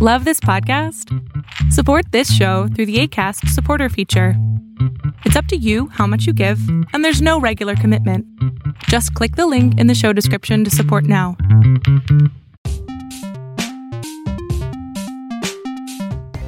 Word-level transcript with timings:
Love 0.00 0.24
this 0.24 0.38
podcast? 0.38 1.12
Support 1.72 2.12
this 2.12 2.32
show 2.32 2.68
through 2.68 2.86
the 2.86 3.00
ACAST 3.00 3.48
supporter 3.48 3.88
feature. 3.88 4.34
It's 5.24 5.34
up 5.34 5.46
to 5.46 5.56
you 5.56 5.88
how 5.88 6.06
much 6.06 6.24
you 6.24 6.32
give, 6.32 6.60
and 6.92 7.04
there's 7.04 7.20
no 7.20 7.40
regular 7.40 7.74
commitment. 7.74 8.24
Just 8.84 9.12
click 9.14 9.34
the 9.34 9.48
link 9.48 9.76
in 9.76 9.88
the 9.88 9.96
show 9.96 10.12
description 10.12 10.62
to 10.62 10.70
support 10.70 11.02
now. 11.02 11.36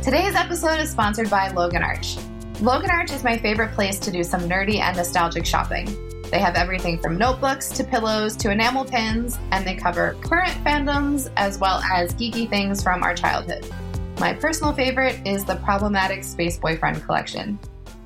Today's 0.04 0.36
episode 0.36 0.78
is 0.78 0.90
sponsored 0.90 1.28
by 1.28 1.48
Logan 1.48 1.82
Arch. 1.82 2.18
Logan 2.60 2.90
Arch 2.92 3.10
is 3.10 3.24
my 3.24 3.36
favorite 3.36 3.72
place 3.72 3.98
to 3.98 4.12
do 4.12 4.22
some 4.22 4.42
nerdy 4.42 4.78
and 4.78 4.96
nostalgic 4.96 5.44
shopping. 5.44 5.88
They 6.30 6.38
have 6.38 6.54
everything 6.54 6.98
from 6.98 7.18
notebooks 7.18 7.70
to 7.70 7.82
pillows 7.82 8.36
to 8.36 8.52
enamel 8.52 8.84
pins, 8.84 9.36
and 9.50 9.66
they 9.66 9.74
cover 9.74 10.16
current 10.22 10.52
fandoms 10.64 11.28
as 11.36 11.58
well 11.58 11.82
as 11.82 12.14
geeky 12.14 12.48
things 12.48 12.80
from 12.82 13.02
our 13.02 13.14
childhood. 13.14 13.66
My 14.20 14.32
personal 14.34 14.72
favorite 14.72 15.18
is 15.26 15.44
the 15.44 15.56
Problematic 15.56 16.22
Space 16.22 16.56
Boyfriend 16.56 17.02
collection. 17.02 17.58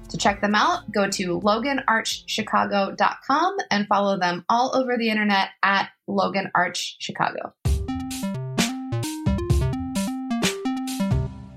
To 0.09 0.16
check 0.16 0.41
them 0.41 0.55
out, 0.55 0.91
go 0.91 1.10
to 1.10 1.38
loganarchchicago.com 1.41 3.56
and 3.70 3.87
follow 3.88 4.18
them 4.18 4.46
all 4.48 4.74
over 4.74 4.96
the 4.96 5.10
internet 5.10 5.51
at 5.62 5.91
loganarchchicago. 6.09 7.52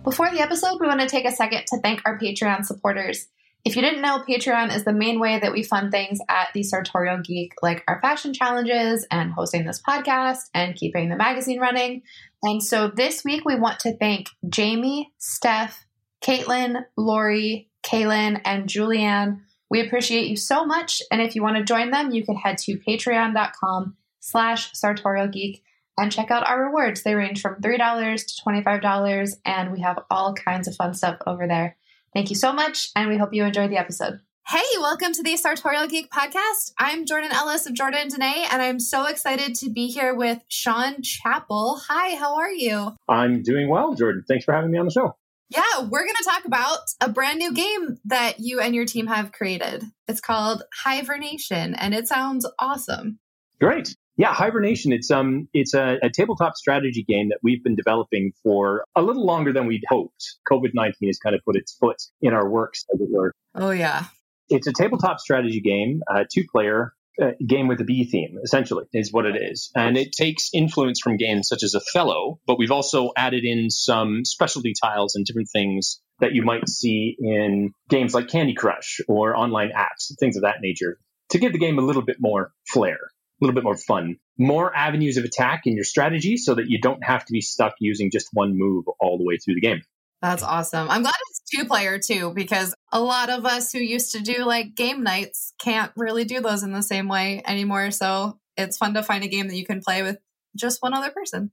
Before 0.03 0.29
the 0.31 0.41
episode, 0.41 0.81
we 0.81 0.87
want 0.87 0.99
to 1.01 1.07
take 1.07 1.25
a 1.25 1.31
second 1.31 1.65
to 1.67 1.77
thank 1.81 2.01
our 2.05 2.17
Patreon 2.17 2.65
supporters. 2.65 3.27
If 3.65 3.75
you 3.75 3.81
didn't 3.81 4.01
know, 4.01 4.23
Patreon 4.27 4.73
is 4.73 4.85
the 4.85 4.93
main 4.93 5.19
way 5.19 5.39
that 5.39 5.51
we 5.51 5.61
fund 5.61 5.91
things 5.91 6.19
at 6.29 6.49
the 6.53 6.63
Sartorial 6.63 7.19
Geek, 7.21 7.53
like 7.61 7.83
our 7.87 7.99
fashion 8.01 8.33
challenges 8.33 9.05
and 9.11 9.33
hosting 9.33 9.65
this 9.65 9.81
podcast 9.81 10.43
and 10.53 10.75
keeping 10.75 11.09
the 11.09 11.17
magazine 11.17 11.59
running. 11.59 12.03
And 12.43 12.63
so 12.63 12.87
this 12.87 13.23
week, 13.25 13.43
we 13.45 13.59
want 13.59 13.79
to 13.81 13.97
thank 13.97 14.29
Jamie, 14.47 15.11
Steph, 15.17 15.85
Kaitlyn, 16.23 16.85
Lorry, 16.95 17.69
Kaylin, 17.83 18.39
and 18.45 18.69
Julianne. 18.69 19.41
We 19.69 19.85
appreciate 19.85 20.27
you 20.27 20.37
so 20.37 20.65
much. 20.65 21.01
And 21.11 21.21
if 21.21 21.35
you 21.35 21.43
want 21.43 21.57
to 21.57 21.63
join 21.63 21.91
them, 21.91 22.11
you 22.11 22.25
can 22.25 22.35
head 22.35 22.57
to 22.59 22.79
patreon.com 22.87 23.97
slash 24.21 24.71
sartorial 24.73 25.27
geek 25.27 25.63
and 25.97 26.11
check 26.11 26.31
out 26.31 26.47
our 26.47 26.65
rewards. 26.65 27.03
They 27.03 27.15
range 27.15 27.41
from 27.41 27.61
$3 27.61 27.77
to 27.77 28.41
$25, 28.43 29.29
and 29.45 29.71
we 29.71 29.81
have 29.81 29.99
all 30.09 30.33
kinds 30.33 30.67
of 30.67 30.75
fun 30.75 30.93
stuff 30.93 31.17
over 31.25 31.47
there. 31.47 31.75
Thank 32.17 32.31
you 32.31 32.35
so 32.35 32.51
much, 32.51 32.89
and 32.95 33.09
we 33.09 33.17
hope 33.17 33.31
you 33.31 33.43
enjoyed 33.43 33.69
the 33.69 33.77
episode. 33.77 34.21
Hey, 34.47 34.63
welcome 34.79 35.13
to 35.13 35.21
the 35.21 35.37
Sartorial 35.37 35.85
Geek 35.85 36.09
Podcast. 36.09 36.71
I'm 36.79 37.05
Jordan 37.05 37.29
Ellis 37.31 37.67
of 37.67 37.75
Jordan 37.75 37.99
and 37.99 38.09
Danae, 38.09 38.47
and 38.51 38.59
I'm 38.59 38.79
so 38.79 39.05
excited 39.05 39.53
to 39.53 39.69
be 39.69 39.85
here 39.85 40.15
with 40.15 40.39
Sean 40.47 41.03
Chappell. 41.03 41.79
Hi, 41.87 42.15
how 42.15 42.37
are 42.37 42.51
you? 42.51 42.95
I'm 43.07 43.43
doing 43.43 43.69
well, 43.69 43.93
Jordan. 43.93 44.23
Thanks 44.27 44.45
for 44.45 44.55
having 44.55 44.71
me 44.71 44.79
on 44.79 44.85
the 44.85 44.91
show. 44.91 45.15
Yeah, 45.49 45.81
we're 45.87 46.05
going 46.05 46.15
to 46.15 46.27
talk 46.27 46.45
about 46.45 46.79
a 47.01 47.07
brand 47.07 47.37
new 47.37 47.53
game 47.53 47.99
that 48.05 48.39
you 48.39 48.61
and 48.61 48.73
your 48.73 48.85
team 48.85 49.05
have 49.05 49.31
created. 49.31 49.83
It's 50.07 50.19
called 50.19 50.63
Hivernation, 50.83 51.75
and 51.75 51.93
it 51.93 52.07
sounds 52.07 52.49
awesome. 52.57 53.19
Great. 53.61 53.95
Yeah, 54.17 54.33
Hivernation. 54.33 54.91
It's 54.91 55.11
um, 55.11 55.47
it's 55.53 55.75
a, 55.75 55.97
a, 56.01 56.09
tabletop 56.09 56.55
strategy 56.55 57.05
game 57.07 57.29
that 57.29 57.37
we've 57.43 57.63
been 57.63 57.75
developing 57.75 58.33
for 58.41 58.83
a 58.95 59.03
little 59.03 59.23
longer 59.23 59.53
than 59.53 59.67
we'd 59.67 59.83
hoped. 59.87 60.37
COVID 60.51 60.71
nineteen 60.73 61.09
has 61.09 61.19
kind 61.19 61.35
of 61.35 61.41
put 61.45 61.55
its 61.55 61.75
foot 61.79 61.97
in 62.19 62.33
our 62.33 62.49
works, 62.49 62.83
as 62.91 62.99
it 62.99 63.07
were. 63.11 63.31
Oh 63.53 63.69
yeah. 63.69 64.05
It's 64.49 64.65
a 64.65 64.73
tabletop 64.73 65.19
strategy 65.19 65.61
game, 65.61 66.01
uh, 66.11 66.23
two 66.31 66.43
player. 66.51 66.93
Uh, 67.19 67.31
game 67.47 67.67
with 67.67 67.81
a 67.81 67.83
bee 67.83 68.03
theme, 68.05 68.37
essentially, 68.43 68.85
is 68.93 69.11
what 69.11 69.25
it 69.25 69.35
is. 69.35 69.71
And 69.75 69.97
it 69.97 70.11
takes 70.11 70.51
influence 70.53 70.99
from 71.01 71.17
games 71.17 71.47
such 71.47 71.63
as 71.63 71.73
Othello, 71.73 72.39
but 72.45 72.59
we've 72.59 72.69
also 72.69 73.09
added 73.17 73.43
in 73.43 73.71
some 73.71 74.23
specialty 74.23 74.73
tiles 74.79 75.15
and 75.15 75.25
different 75.25 75.49
things 75.51 75.99
that 76.19 76.35
you 76.35 76.43
might 76.43 76.69
see 76.69 77.15
in 77.17 77.71
games 77.89 78.13
like 78.13 78.27
Candy 78.27 78.53
Crush 78.53 78.99
or 79.07 79.35
online 79.35 79.71
apps, 79.75 80.15
things 80.19 80.35
of 80.35 80.43
that 80.43 80.57
nature, 80.61 80.99
to 81.31 81.39
give 81.39 81.53
the 81.53 81.57
game 81.57 81.79
a 81.79 81.81
little 81.81 82.03
bit 82.03 82.17
more 82.19 82.51
flair 82.71 82.99
a 83.39 83.45
little 83.45 83.55
bit 83.55 83.63
more 83.63 83.77
fun. 83.77 84.17
More 84.37 84.75
avenues 84.75 85.17
of 85.17 85.25
attack 85.25 85.61
in 85.65 85.75
your 85.75 85.83
strategy 85.83 86.37
so 86.37 86.55
that 86.55 86.69
you 86.69 86.79
don't 86.79 87.03
have 87.03 87.25
to 87.25 87.33
be 87.33 87.41
stuck 87.41 87.73
using 87.79 88.11
just 88.11 88.29
one 88.33 88.57
move 88.57 88.85
all 88.99 89.17
the 89.17 89.23
way 89.23 89.37
through 89.37 89.55
the 89.55 89.61
game. 89.61 89.81
That's 90.21 90.43
awesome. 90.43 90.89
I'm 90.89 91.03
glad 91.03 91.13
it's 91.29 91.41
two 91.55 91.65
player 91.65 91.99
too, 91.99 92.33
because 92.33 92.73
a 92.91 92.99
lot 92.99 93.29
of 93.29 93.45
us 93.45 93.71
who 93.71 93.79
used 93.79 94.13
to 94.13 94.19
do 94.19 94.45
like 94.45 94.75
game 94.75 95.03
nights 95.03 95.53
can't 95.59 95.91
really 95.95 96.25
do 96.25 96.41
those 96.41 96.63
in 96.63 96.71
the 96.71 96.81
same 96.81 97.07
way 97.07 97.43
anymore. 97.45 97.91
So 97.91 98.39
it's 98.55 98.77
fun 98.77 98.95
to 98.95 99.03
find 99.03 99.23
a 99.23 99.27
game 99.27 99.47
that 99.47 99.55
you 99.55 99.65
can 99.65 99.81
play 99.81 100.01
with 100.01 100.17
just 100.55 100.81
one 100.81 100.95
other 100.95 101.11
person. 101.11 101.51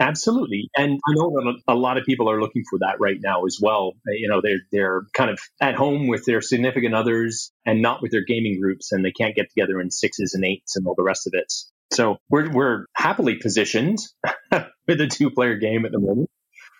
Absolutely, 0.00 0.68
and 0.76 0.98
I 1.06 1.12
know 1.14 1.30
that 1.30 1.60
a 1.68 1.74
lot 1.74 1.98
of 1.98 2.04
people 2.04 2.28
are 2.30 2.40
looking 2.40 2.64
for 2.68 2.80
that 2.80 2.96
right 2.98 3.18
now 3.22 3.44
as 3.44 3.58
well. 3.60 3.92
You 4.06 4.28
know, 4.28 4.40
they're 4.42 4.60
they're 4.72 5.02
kind 5.12 5.30
of 5.30 5.38
at 5.60 5.74
home 5.74 6.08
with 6.08 6.24
their 6.24 6.40
significant 6.40 6.94
others 6.94 7.52
and 7.64 7.80
not 7.80 8.02
with 8.02 8.10
their 8.10 8.24
gaming 8.24 8.60
groups, 8.60 8.92
and 8.92 9.04
they 9.04 9.12
can't 9.12 9.36
get 9.36 9.46
together 9.50 9.80
in 9.80 9.90
sixes 9.90 10.34
and 10.34 10.44
eights 10.44 10.76
and 10.76 10.86
all 10.86 10.94
the 10.96 11.04
rest 11.04 11.26
of 11.26 11.32
it. 11.34 11.52
So 11.92 12.18
we're 12.28 12.50
we're 12.50 12.86
happily 12.96 13.36
positioned 13.36 13.98
with 14.50 15.00
a 15.00 15.06
two 15.06 15.30
player 15.30 15.56
game 15.56 15.84
at 15.84 15.92
the 15.92 16.00
moment, 16.00 16.28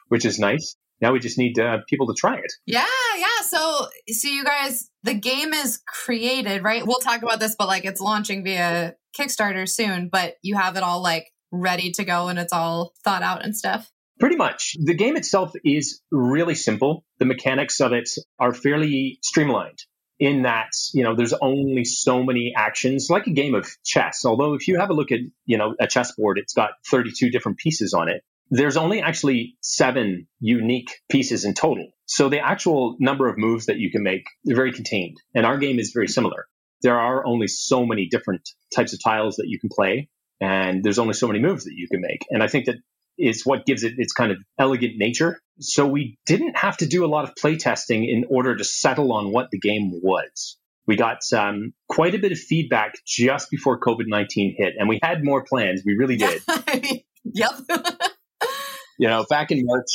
which 0.08 0.24
is 0.24 0.38
nice. 0.38 0.76
Now 1.00 1.12
we 1.12 1.20
just 1.20 1.38
need 1.38 1.58
uh, 1.58 1.78
people 1.88 2.06
to 2.06 2.14
try 2.14 2.36
it. 2.36 2.52
Yeah, 2.66 2.86
yeah. 3.18 3.42
So, 3.46 3.88
so 4.08 4.28
you 4.28 4.44
guys, 4.44 4.90
the 5.02 5.14
game 5.14 5.52
is 5.52 5.80
created, 5.86 6.62
right? 6.62 6.86
We'll 6.86 6.98
talk 6.98 7.22
about 7.22 7.40
this, 7.40 7.56
but 7.58 7.68
like 7.68 7.84
it's 7.84 8.00
launching 8.00 8.44
via 8.44 8.94
Kickstarter 9.18 9.68
soon. 9.68 10.08
But 10.08 10.36
you 10.42 10.56
have 10.56 10.76
it 10.76 10.82
all 10.82 11.02
like 11.02 11.30
ready 11.54 11.92
to 11.92 12.04
go 12.04 12.28
and 12.28 12.38
it's 12.38 12.52
all 12.52 12.92
thought 13.04 13.22
out 13.22 13.44
and 13.44 13.56
stuff? 13.56 13.90
Pretty 14.20 14.36
much. 14.36 14.76
The 14.78 14.94
game 14.94 15.16
itself 15.16 15.52
is 15.64 16.00
really 16.10 16.54
simple. 16.54 17.04
The 17.18 17.24
mechanics 17.24 17.80
of 17.80 17.92
it 17.92 18.08
are 18.38 18.54
fairly 18.54 19.18
streamlined 19.22 19.78
in 20.20 20.42
that, 20.42 20.70
you 20.92 21.02
know, 21.02 21.16
there's 21.16 21.32
only 21.32 21.84
so 21.84 22.22
many 22.22 22.54
actions, 22.56 23.08
like 23.10 23.26
a 23.26 23.32
game 23.32 23.54
of 23.54 23.68
chess. 23.84 24.24
Although 24.24 24.54
if 24.54 24.68
you 24.68 24.78
have 24.78 24.90
a 24.90 24.94
look 24.94 25.10
at, 25.10 25.20
you 25.44 25.58
know, 25.58 25.74
a 25.80 25.88
chessboard, 25.88 26.38
it's 26.38 26.54
got 26.54 26.70
32 26.90 27.30
different 27.30 27.58
pieces 27.58 27.92
on 27.94 28.08
it. 28.08 28.22
There's 28.50 28.76
only 28.76 29.02
actually 29.02 29.56
seven 29.60 30.28
unique 30.38 30.90
pieces 31.08 31.44
in 31.44 31.54
total. 31.54 31.88
So 32.06 32.28
the 32.28 32.40
actual 32.40 32.96
number 33.00 33.28
of 33.28 33.38
moves 33.38 33.66
that 33.66 33.78
you 33.78 33.90
can 33.90 34.02
make 34.02 34.24
are 34.48 34.54
very 34.54 34.72
contained. 34.72 35.16
And 35.34 35.44
our 35.44 35.58
game 35.58 35.78
is 35.80 35.90
very 35.92 36.08
similar. 36.08 36.46
There 36.82 36.98
are 36.98 37.26
only 37.26 37.48
so 37.48 37.84
many 37.84 38.06
different 38.06 38.48
types 38.74 38.92
of 38.92 39.02
tiles 39.02 39.36
that 39.36 39.48
you 39.48 39.58
can 39.58 39.70
play 39.70 40.10
and 40.40 40.82
there's 40.82 40.98
only 40.98 41.14
so 41.14 41.26
many 41.26 41.40
moves 41.40 41.64
that 41.64 41.74
you 41.74 41.88
can 41.88 42.00
make. 42.00 42.24
And 42.30 42.42
I 42.42 42.48
think 42.48 42.66
that 42.66 42.76
is 43.18 43.44
what 43.44 43.64
gives 43.66 43.84
it 43.84 43.94
its 43.96 44.12
kind 44.12 44.32
of 44.32 44.38
elegant 44.58 44.94
nature. 44.96 45.40
So 45.60 45.86
we 45.86 46.18
didn't 46.26 46.56
have 46.56 46.76
to 46.78 46.86
do 46.86 47.04
a 47.04 47.06
lot 47.06 47.24
of 47.24 47.34
playtesting 47.34 48.08
in 48.08 48.24
order 48.28 48.56
to 48.56 48.64
settle 48.64 49.12
on 49.12 49.30
what 49.30 49.50
the 49.50 49.58
game 49.58 49.92
was. 50.02 50.56
We 50.86 50.96
got 50.96 51.20
um, 51.32 51.72
quite 51.88 52.14
a 52.14 52.18
bit 52.18 52.32
of 52.32 52.38
feedback 52.38 52.94
just 53.06 53.50
before 53.50 53.80
COVID 53.80 54.04
19 54.06 54.56
hit, 54.58 54.74
and 54.78 54.88
we 54.88 54.98
had 55.02 55.24
more 55.24 55.44
plans. 55.44 55.82
We 55.86 55.94
really 55.94 56.16
did. 56.16 56.42
yep. 57.24 57.52
you 58.98 59.08
know, 59.08 59.24
back 59.30 59.50
in 59.50 59.62
March, 59.64 59.86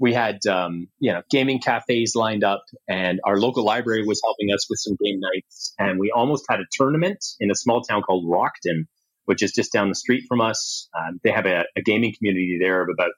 we 0.00 0.12
had 0.12 0.44
um, 0.46 0.88
you 0.98 1.12
know 1.12 1.22
gaming 1.30 1.60
cafes 1.60 2.16
lined 2.16 2.42
up, 2.42 2.64
and 2.88 3.20
our 3.24 3.38
local 3.38 3.64
library 3.64 4.04
was 4.04 4.20
helping 4.24 4.52
us 4.52 4.68
with 4.68 4.80
some 4.80 4.96
game 5.02 5.20
nights, 5.20 5.72
and 5.78 6.00
we 6.00 6.10
almost 6.10 6.46
had 6.50 6.58
a 6.58 6.64
tournament 6.72 7.24
in 7.38 7.52
a 7.52 7.54
small 7.54 7.82
town 7.82 8.02
called 8.02 8.24
Rockton 8.26 8.86
which 9.24 9.42
is 9.42 9.52
just 9.52 9.72
down 9.72 9.88
the 9.88 9.94
street 9.94 10.24
from 10.28 10.40
us. 10.40 10.88
Um, 10.96 11.20
they 11.22 11.30
have 11.30 11.46
a, 11.46 11.64
a, 11.76 11.82
gaming 11.82 12.14
community 12.16 12.58
there 12.60 12.82
of 12.82 12.88
about 12.92 13.12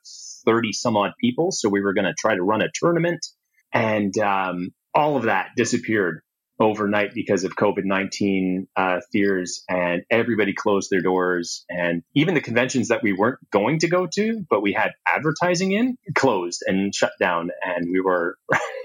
30 0.44 0.72
some 0.72 0.96
odd 0.96 1.12
people. 1.20 1.52
So 1.52 1.68
we 1.68 1.80
were 1.80 1.94
going 1.94 2.04
to 2.04 2.14
try 2.18 2.34
to 2.34 2.42
run 2.42 2.62
a 2.62 2.68
tournament. 2.74 3.26
And 3.72 4.16
um, 4.18 4.70
all 4.94 5.16
of 5.16 5.24
that 5.24 5.50
disappeared 5.56 6.20
overnight 6.58 7.12
because 7.12 7.44
of 7.44 7.54
COVID 7.54 7.84
19 7.84 8.66
uh, 8.76 9.00
fears, 9.12 9.62
and 9.68 10.02
everybody 10.10 10.54
closed 10.54 10.90
their 10.90 11.02
doors. 11.02 11.64
And 11.68 12.02
even 12.14 12.34
the 12.34 12.40
conventions 12.40 12.88
that 12.88 13.02
we 13.02 13.12
weren't 13.12 13.38
going 13.50 13.80
to 13.80 13.88
go 13.88 14.06
to, 14.14 14.44
but 14.48 14.62
we 14.62 14.72
had 14.72 14.92
advertising 15.06 15.72
in, 15.72 15.98
closed 16.14 16.62
and 16.66 16.94
shut 16.94 17.12
down. 17.20 17.50
And 17.62 17.88
we 17.90 18.00
were. 18.00 18.38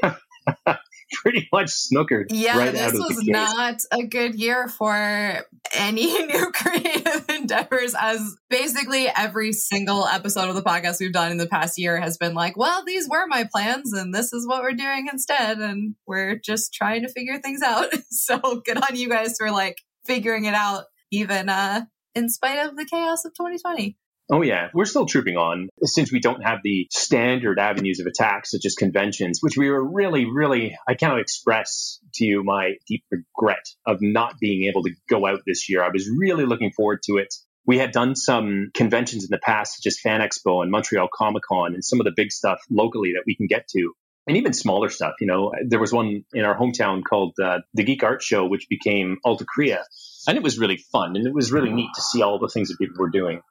pretty 1.24 1.48
much 1.52 1.68
snookered. 1.68 2.26
Yeah, 2.30 2.58
right 2.58 2.72
this 2.72 2.94
was 2.94 3.24
not 3.26 3.82
a 3.92 4.04
good 4.04 4.36
year 4.36 4.68
for 4.68 5.46
any 5.74 6.26
new 6.26 6.52
creative 6.52 7.26
endeavors. 7.30 7.94
As 8.00 8.36
basically 8.50 9.08
every 9.08 9.54
single 9.54 10.06
episode 10.06 10.50
of 10.50 10.56
the 10.56 10.62
podcast 10.62 11.00
we've 11.00 11.14
done 11.14 11.32
in 11.32 11.38
the 11.38 11.48
past 11.48 11.78
year 11.78 12.00
has 12.00 12.18
been 12.18 12.34
like, 12.34 12.58
well, 12.58 12.84
these 12.86 13.08
were 13.10 13.28
my 13.28 13.48
plans, 13.52 13.94
and 13.94 14.14
this 14.14 14.34
is 14.34 14.48
what 14.48 14.62
we're 14.62 14.74
doing 14.74 15.08
instead, 15.12 15.60
and 15.60 15.96
we're 16.08 16.36
just 16.36 16.74
trying 16.74 17.02
to 17.04 17.10
figure 17.10 17.40
things 17.40 17.62
out. 17.62 17.88
so 18.10 18.62
good 18.66 18.78
on 18.78 18.96
you 18.96 19.10
guys 19.10 19.36
for 19.38 19.52
like 19.52 19.78
figuring 20.06 20.46
it 20.46 20.54
out, 20.54 20.86
even 21.12 21.50
uh, 21.50 21.86
in 22.16 22.30
spite 22.30 22.66
of 22.66 22.76
the 22.76 22.86
chaos 22.86 23.26
of 23.26 23.34
2020. 23.34 23.98
Oh, 24.34 24.42
yeah. 24.42 24.70
We're 24.74 24.86
still 24.86 25.06
trooping 25.06 25.36
on 25.36 25.68
since 25.84 26.10
we 26.10 26.22
don't 26.22 26.42
have 26.42 26.60
the 26.64 26.88
standard 26.90 27.60
avenues 27.60 28.00
of 28.00 28.08
attack, 28.08 28.46
such 28.46 28.66
as 28.66 28.76
conventions, 28.76 29.40
which 29.42 29.58
we 29.58 29.70
were 29.70 29.84
really, 29.84 30.24
really, 30.24 30.78
I 30.88 30.94
cannot 30.94 31.20
express 31.20 32.00
to 32.14 32.26
you 32.26 32.42
my 32.42 32.76
deep 32.88 33.04
regret 33.12 33.66
of 33.86 33.98
not 34.02 34.36
being 34.40 34.70
able 34.70 34.84
to 34.84 34.92
go 35.10 35.28
out 35.28 35.42
this 35.46 35.68
year. 35.68 35.84
I 35.84 35.90
was 35.90 36.10
really 36.10 36.46
looking 36.46 36.72
forward 36.72 37.02
to 37.08 37.18
it. 37.18 37.34
we 37.66 37.78
had 37.78 37.92
done 37.92 38.16
some 38.16 38.72
conventions 38.74 39.24
in 39.24 39.30
the 39.30 39.38
past, 39.38 39.76
such 39.78 39.86
as 39.88 40.00
Fan 40.00 40.22
Expo 40.22 40.62
and 40.62 40.72
Montreal 40.72 41.10
Comic 41.14 41.44
Con 41.44 41.74
and 41.74 41.84
some 41.84 42.00
of 42.00 42.06
the 42.06 42.14
big 42.16 42.32
stuff 42.32 42.60
locally 42.70 43.14
that 43.14 43.24
we 43.26 43.36
can 43.36 43.48
get 43.48 43.68
to. 43.70 43.94
And 44.28 44.38
even 44.38 44.54
smaller 44.54 44.90
stuff, 44.90 45.14
you 45.20 45.28
know, 45.28 45.52
there 45.66 45.80
was 45.80 45.92
one 45.92 46.24
in 46.34 46.46
our 46.46 46.58
hometown 46.58 47.02
called 47.04 47.34
uh, 47.44 47.60
the 47.74 47.84
Geek 47.84 48.04
Art 48.04 48.22
Show, 48.22 48.46
which 48.46 48.68
became 48.70 49.18
Alta 49.26 49.46
Korea. 49.46 49.84
And 50.28 50.38
it 50.38 50.44
was 50.44 50.60
really 50.60 50.78
fun. 50.78 51.16
And 51.16 51.26
it 51.26 51.34
was 51.34 51.52
really 51.52 51.72
neat 51.72 51.90
to 51.96 52.02
see 52.02 52.22
all 52.22 52.40
the 52.40 52.48
things 52.48 52.70
that 52.70 52.78
people 52.78 52.98
were 53.00 53.10
doing. 53.10 53.42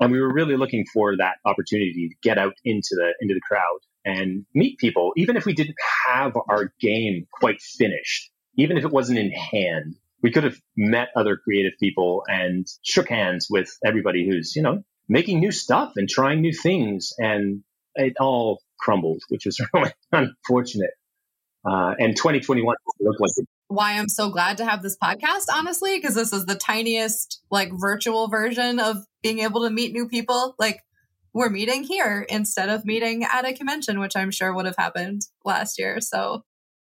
And 0.00 0.10
we 0.10 0.20
were 0.20 0.32
really 0.32 0.56
looking 0.56 0.86
for 0.92 1.16
that 1.18 1.36
opportunity 1.44 2.08
to 2.08 2.28
get 2.28 2.38
out 2.38 2.54
into 2.64 2.88
the, 2.92 3.12
into 3.20 3.34
the 3.34 3.40
crowd 3.40 3.78
and 4.04 4.46
meet 4.54 4.78
people, 4.78 5.12
even 5.16 5.36
if 5.36 5.44
we 5.44 5.52
didn't 5.52 5.76
have 6.08 6.36
our 6.48 6.72
game 6.80 7.26
quite 7.32 7.60
finished, 7.60 8.30
even 8.56 8.78
if 8.78 8.84
it 8.84 8.90
wasn't 8.90 9.18
in 9.18 9.30
hand 9.30 9.96
we 10.22 10.30
could 10.30 10.44
have 10.44 10.56
met 10.76 11.08
other 11.16 11.36
creative 11.36 11.72
people 11.78 12.22
and 12.28 12.66
shook 12.82 13.08
hands 13.08 13.46
with 13.50 13.70
everybody 13.84 14.26
who's, 14.28 14.54
you 14.54 14.62
know, 14.62 14.82
making 15.08 15.40
new 15.40 15.52
stuff 15.52 15.92
and 15.96 16.08
trying 16.08 16.40
new 16.40 16.52
things. 16.52 17.12
And 17.18 17.62
it 17.94 18.14
all 18.20 18.60
crumbled, 18.78 19.22
which 19.28 19.46
was 19.46 19.60
really 19.74 19.92
unfortunate. 20.12 20.90
Uh, 21.64 21.94
and 21.98 22.16
2021 22.16 22.74
looked 23.00 23.20
like 23.20 23.30
it. 23.36 23.46
Why 23.68 23.92
I'm 23.92 24.08
so 24.08 24.30
glad 24.30 24.56
to 24.56 24.64
have 24.64 24.82
this 24.82 24.96
podcast, 25.02 25.44
honestly, 25.52 25.96
because 25.96 26.14
this 26.14 26.32
is 26.32 26.46
the 26.46 26.56
tiniest, 26.56 27.40
like, 27.50 27.70
virtual 27.72 28.28
version 28.28 28.80
of 28.80 29.04
being 29.22 29.40
able 29.40 29.62
to 29.62 29.70
meet 29.70 29.92
new 29.92 30.08
people. 30.08 30.54
Like, 30.58 30.80
we're 31.32 31.50
meeting 31.50 31.84
here 31.84 32.26
instead 32.28 32.68
of 32.68 32.84
meeting 32.84 33.24
at 33.24 33.46
a 33.46 33.52
convention, 33.52 34.00
which 34.00 34.16
I'm 34.16 34.30
sure 34.30 34.52
would 34.52 34.66
have 34.66 34.76
happened 34.76 35.22
last 35.44 35.78
year. 35.78 36.00
So 36.00 36.42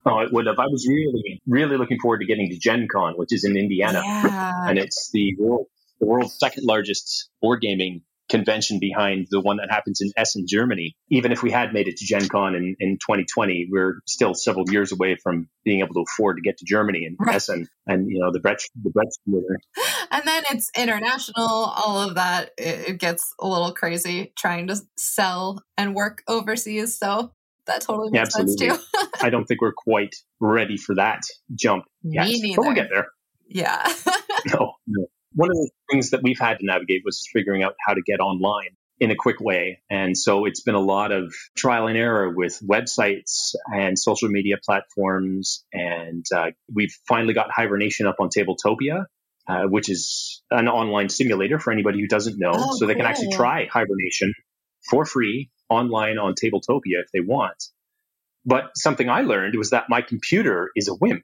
Oh, 0.05 0.19
it 0.19 0.33
would 0.33 0.47
have. 0.47 0.57
I 0.57 0.65
was 0.65 0.87
really, 0.87 1.41
really 1.45 1.77
looking 1.77 1.99
forward 1.99 2.19
to 2.19 2.25
getting 2.25 2.49
to 2.49 2.57
Gen 2.57 2.87
Con, 2.91 3.13
which 3.17 3.31
is 3.31 3.43
in 3.43 3.55
Indiana. 3.55 4.01
Yeah. 4.03 4.67
And 4.67 4.79
it's 4.79 5.11
the 5.13 5.35
world, 5.37 5.67
the 5.99 6.07
world's 6.07 6.37
second 6.39 6.63
largest 6.65 7.29
board 7.41 7.61
gaming 7.61 8.01
convention 8.27 8.79
behind 8.79 9.27
the 9.29 9.41
one 9.41 9.57
that 9.57 9.69
happens 9.69 10.01
in 10.01 10.09
Essen, 10.17 10.45
Germany. 10.47 10.95
Even 11.09 11.31
if 11.31 11.43
we 11.43 11.51
had 11.51 11.73
made 11.73 11.87
it 11.87 11.97
to 11.97 12.05
Gen 12.05 12.27
Con 12.29 12.55
in, 12.55 12.75
in 12.79 12.97
2020, 12.97 13.67
we're 13.69 13.99
still 14.07 14.33
several 14.33 14.65
years 14.71 14.91
away 14.91 15.17
from 15.21 15.49
being 15.63 15.81
able 15.81 15.93
to 15.93 16.05
afford 16.09 16.37
to 16.37 16.41
get 16.41 16.57
to 16.57 16.65
Germany 16.65 17.05
and 17.05 17.17
right. 17.19 17.35
Essen 17.35 17.67
and, 17.85 18.09
you 18.09 18.19
know, 18.19 18.31
the 18.31 18.39
Brecht, 18.39 18.71
the 18.81 18.89
Brecht 18.89 19.19
Theater. 19.25 19.59
And 20.11 20.23
then 20.25 20.43
it's 20.51 20.69
international, 20.77 21.47
all 21.47 21.97
of 21.99 22.15
that. 22.15 22.51
It, 22.57 22.89
it 22.89 22.99
gets 22.99 23.33
a 23.39 23.47
little 23.47 23.73
crazy 23.73 24.33
trying 24.37 24.67
to 24.67 24.77
sell 24.97 25.63
and 25.77 25.95
work 25.95 26.21
overseas. 26.27 26.97
So 26.97 27.33
that 27.65 27.81
totally 27.81 28.11
makes 28.11 28.35
Absolutely. 28.35 28.69
sense 28.69 28.91
too. 28.91 29.07
I 29.21 29.29
don't 29.29 29.45
think 29.45 29.61
we're 29.61 29.73
quite 29.73 30.15
ready 30.39 30.77
for 30.77 30.95
that 30.95 31.21
jump 31.55 31.85
yet, 32.03 32.27
but 32.55 32.65
we'll 32.65 32.75
get 32.75 32.89
there. 32.91 33.07
Yeah. 33.47 33.81
no, 34.53 34.73
no. 34.87 35.05
One 35.33 35.49
of 35.49 35.55
the 35.55 35.69
things 35.89 36.09
that 36.09 36.21
we've 36.23 36.39
had 36.39 36.59
to 36.59 36.65
navigate 36.65 37.03
was 37.05 37.25
figuring 37.31 37.63
out 37.63 37.75
how 37.85 37.93
to 37.93 38.01
get 38.01 38.19
online 38.19 38.75
in 38.99 39.11
a 39.11 39.15
quick 39.15 39.39
way. 39.39 39.81
And 39.89 40.17
so 40.17 40.45
it's 40.45 40.61
been 40.61 40.75
a 40.75 40.81
lot 40.81 41.11
of 41.11 41.33
trial 41.55 41.87
and 41.87 41.97
error 41.97 42.29
with 42.29 42.59
websites 42.61 43.55
and 43.73 43.97
social 43.97 44.29
media 44.29 44.57
platforms. 44.63 45.65
And 45.73 46.25
uh, 46.35 46.51
we've 46.71 46.95
finally 47.07 47.33
got 47.33 47.47
Hivernation 47.55 48.05
up 48.05 48.17
on 48.19 48.29
Tabletopia, 48.29 49.05
uh, 49.47 49.63
which 49.63 49.89
is 49.89 50.43
an 50.51 50.67
online 50.67 51.09
simulator 51.09 51.59
for 51.59 51.71
anybody 51.71 51.99
who 51.99 52.07
doesn't 52.07 52.37
know. 52.39 52.51
Oh, 52.53 52.77
so 52.77 52.85
they 52.85 52.95
can 52.95 53.05
actually 53.05 53.31
try 53.31 53.67
Hivernation 53.71 54.33
for 54.89 55.05
free 55.05 55.49
online 55.69 56.17
on 56.17 56.33
Tabletopia 56.33 57.01
if 57.03 57.11
they 57.13 57.21
want. 57.21 57.63
But 58.45 58.71
something 58.75 59.09
I 59.09 59.21
learned 59.21 59.55
was 59.55 59.69
that 59.69 59.85
my 59.89 60.01
computer 60.01 60.71
is 60.75 60.87
a 60.87 60.95
wimp. 60.95 61.23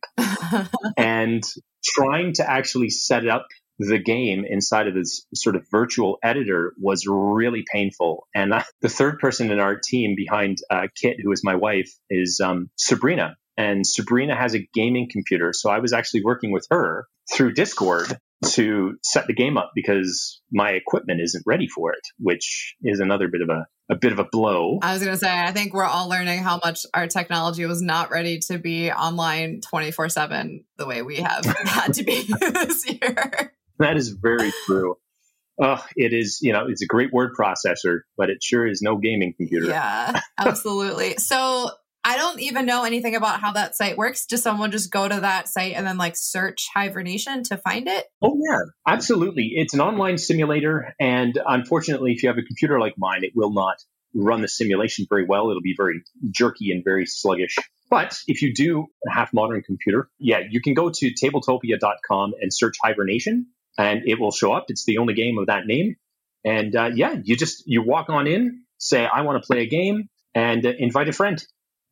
and 0.98 1.44
trying 1.84 2.34
to 2.34 2.50
actually 2.50 2.90
set 2.90 3.28
up 3.28 3.48
the 3.80 4.00
game 4.00 4.44
inside 4.48 4.88
of 4.88 4.96
this 4.96 5.26
sort 5.34 5.56
of 5.56 5.66
virtual 5.70 6.18
editor 6.24 6.74
was 6.80 7.06
really 7.08 7.64
painful. 7.72 8.28
And 8.34 8.54
uh, 8.54 8.64
the 8.82 8.90
third 8.90 9.20
person 9.20 9.52
in 9.52 9.60
our 9.60 9.80
team 9.80 10.16
behind 10.16 10.58
uh, 10.70 10.88
Kit, 11.00 11.18
who 11.22 11.32
is 11.32 11.44
my 11.44 11.56
wife, 11.56 11.92
is 12.10 12.40
um, 12.44 12.70
Sabrina. 12.76 13.36
And 13.56 13.86
Sabrina 13.86 14.36
has 14.36 14.56
a 14.56 14.68
gaming 14.74 15.10
computer. 15.12 15.52
So 15.54 15.70
I 15.70 15.80
was 15.80 15.94
actually 15.94 16.24
working 16.24 16.52
with 16.52 16.66
her 16.70 17.08
through 17.34 17.54
Discord 17.54 18.18
to 18.46 18.98
set 19.04 19.28
the 19.28 19.34
game 19.34 19.58
up 19.58 19.72
because 19.74 20.42
my 20.52 20.72
equipment 20.72 21.20
isn't 21.22 21.44
ready 21.46 21.68
for 21.68 21.92
it, 21.94 22.02
which 22.20 22.76
is 22.84 23.00
another 23.00 23.28
bit 23.28 23.42
of 23.42 23.50
a, 23.50 23.66
a 23.90 23.96
bit 23.96 24.12
of 24.12 24.20
a 24.20 24.26
blow. 24.32 24.80
I 24.82 24.94
was 24.94 25.04
going 25.04 25.16
to 25.16 25.20
say, 25.20 25.32
I 25.32 25.52
think 25.52 25.74
we're 25.74 25.86
all 25.86 26.08
learning 26.08 26.40
how 26.40 26.60
much 26.64 26.86
our 26.94 27.08
technology 27.08 27.66
was 27.66 27.82
not 27.82 28.12
ready 28.12 28.40
to 28.52 28.60
be 28.60 28.92
online 28.92 29.62
24 29.62 30.10
7 30.10 30.64
the 30.78 30.86
way 30.86 31.02
we 31.02 31.18
have 31.18 31.46
had 31.66 31.94
to 31.96 32.04
be 32.04 32.24
this 32.40 32.90
year. 32.90 33.54
That 33.80 33.98
is 33.98 34.10
very 34.10 34.52
true. 34.66 34.96
Oh, 35.60 35.84
it 35.96 36.14
is, 36.14 36.40
you 36.42 36.54
know, 36.54 36.68
it's 36.68 36.84
a 36.84 36.86
great 36.86 37.12
word 37.12 37.32
processor, 37.38 38.02
but 38.16 38.30
it 38.30 38.44
sure 38.44 38.68
is 38.68 38.84
no 38.84 38.98
gaming 38.98 39.34
computer. 39.36 39.68
Yeah, 39.68 40.20
absolutely. 40.38 41.16
so 41.18 41.72
I 42.08 42.16
don't 42.16 42.40
even 42.40 42.66
know 42.66 42.86
anything 42.86 43.18
about 43.18 43.42
how 43.42 43.52
that 43.52 43.76
site 43.76 43.98
works. 43.98 44.26
Does 44.28 44.42
someone 44.42 44.72
just 44.72 44.90
go 44.90 45.10
to 45.10 45.20
that 45.20 45.50
site 45.50 45.74
and 45.74 45.86
then 45.86 45.98
like 45.98 46.16
search 46.16 46.70
Hivernation 46.74 47.44
to 47.44 47.58
find 47.58 47.86
it? 47.86 48.06
Oh, 48.22 48.40
yeah, 48.50 48.62
absolutely. 48.88 49.52
It's 49.56 49.74
an 49.74 49.82
online 49.82 50.18
simulator. 50.18 50.96
And 51.02 51.38
unfortunately, 51.46 52.14
if 52.14 52.24
you 52.24 52.30
have 52.30 52.38
a 52.38 52.44
computer 52.44 52.80
like 52.80 52.94
mine, 52.98 53.26
it 53.26 53.34
will 53.36 53.52
not 53.52 53.76
run 54.14 54.40
the 54.40 54.48
simulation 54.48 55.06
very 55.10 55.26
well. 55.26 55.50
It'll 55.50 55.62
be 55.62 55.76
very 55.76 56.02
jerky 56.32 56.72
and 56.72 56.82
very 56.82 57.06
sluggish. 57.06 57.58
But 57.90 58.18
if 58.26 58.42
you 58.42 58.54
do 58.54 58.86
a 59.06 59.12
half 59.12 59.34
modern 59.34 59.62
computer, 59.62 60.10
yeah, 60.18 60.44
you 60.50 60.62
can 60.62 60.76
go 60.76 60.90
to 60.90 61.12
tabletopia.com 61.12 62.36
and 62.40 62.54
search 62.54 62.78
Hivernation 62.82 63.48
and 63.78 64.04
it 64.06 64.18
will 64.18 64.32
show 64.32 64.54
up. 64.54 64.68
It's 64.70 64.86
the 64.86 65.00
only 65.00 65.14
game 65.14 65.38
of 65.40 65.48
that 65.48 65.66
name. 65.66 65.98
And 66.46 66.74
uh, 66.74 66.92
yeah, 66.96 67.18
you 67.22 67.36
just, 67.36 67.64
you 67.66 67.82
walk 67.82 68.08
on 68.08 68.28
in, 68.28 68.64
say, 68.78 69.06
I 69.06 69.24
want 69.24 69.44
to 69.44 69.46
play 69.46 69.64
a 69.64 69.68
game 69.68 70.08
and 70.34 70.66
uh, 70.66 70.72
invite 70.80 71.10
a 71.10 71.14
friend 71.14 71.46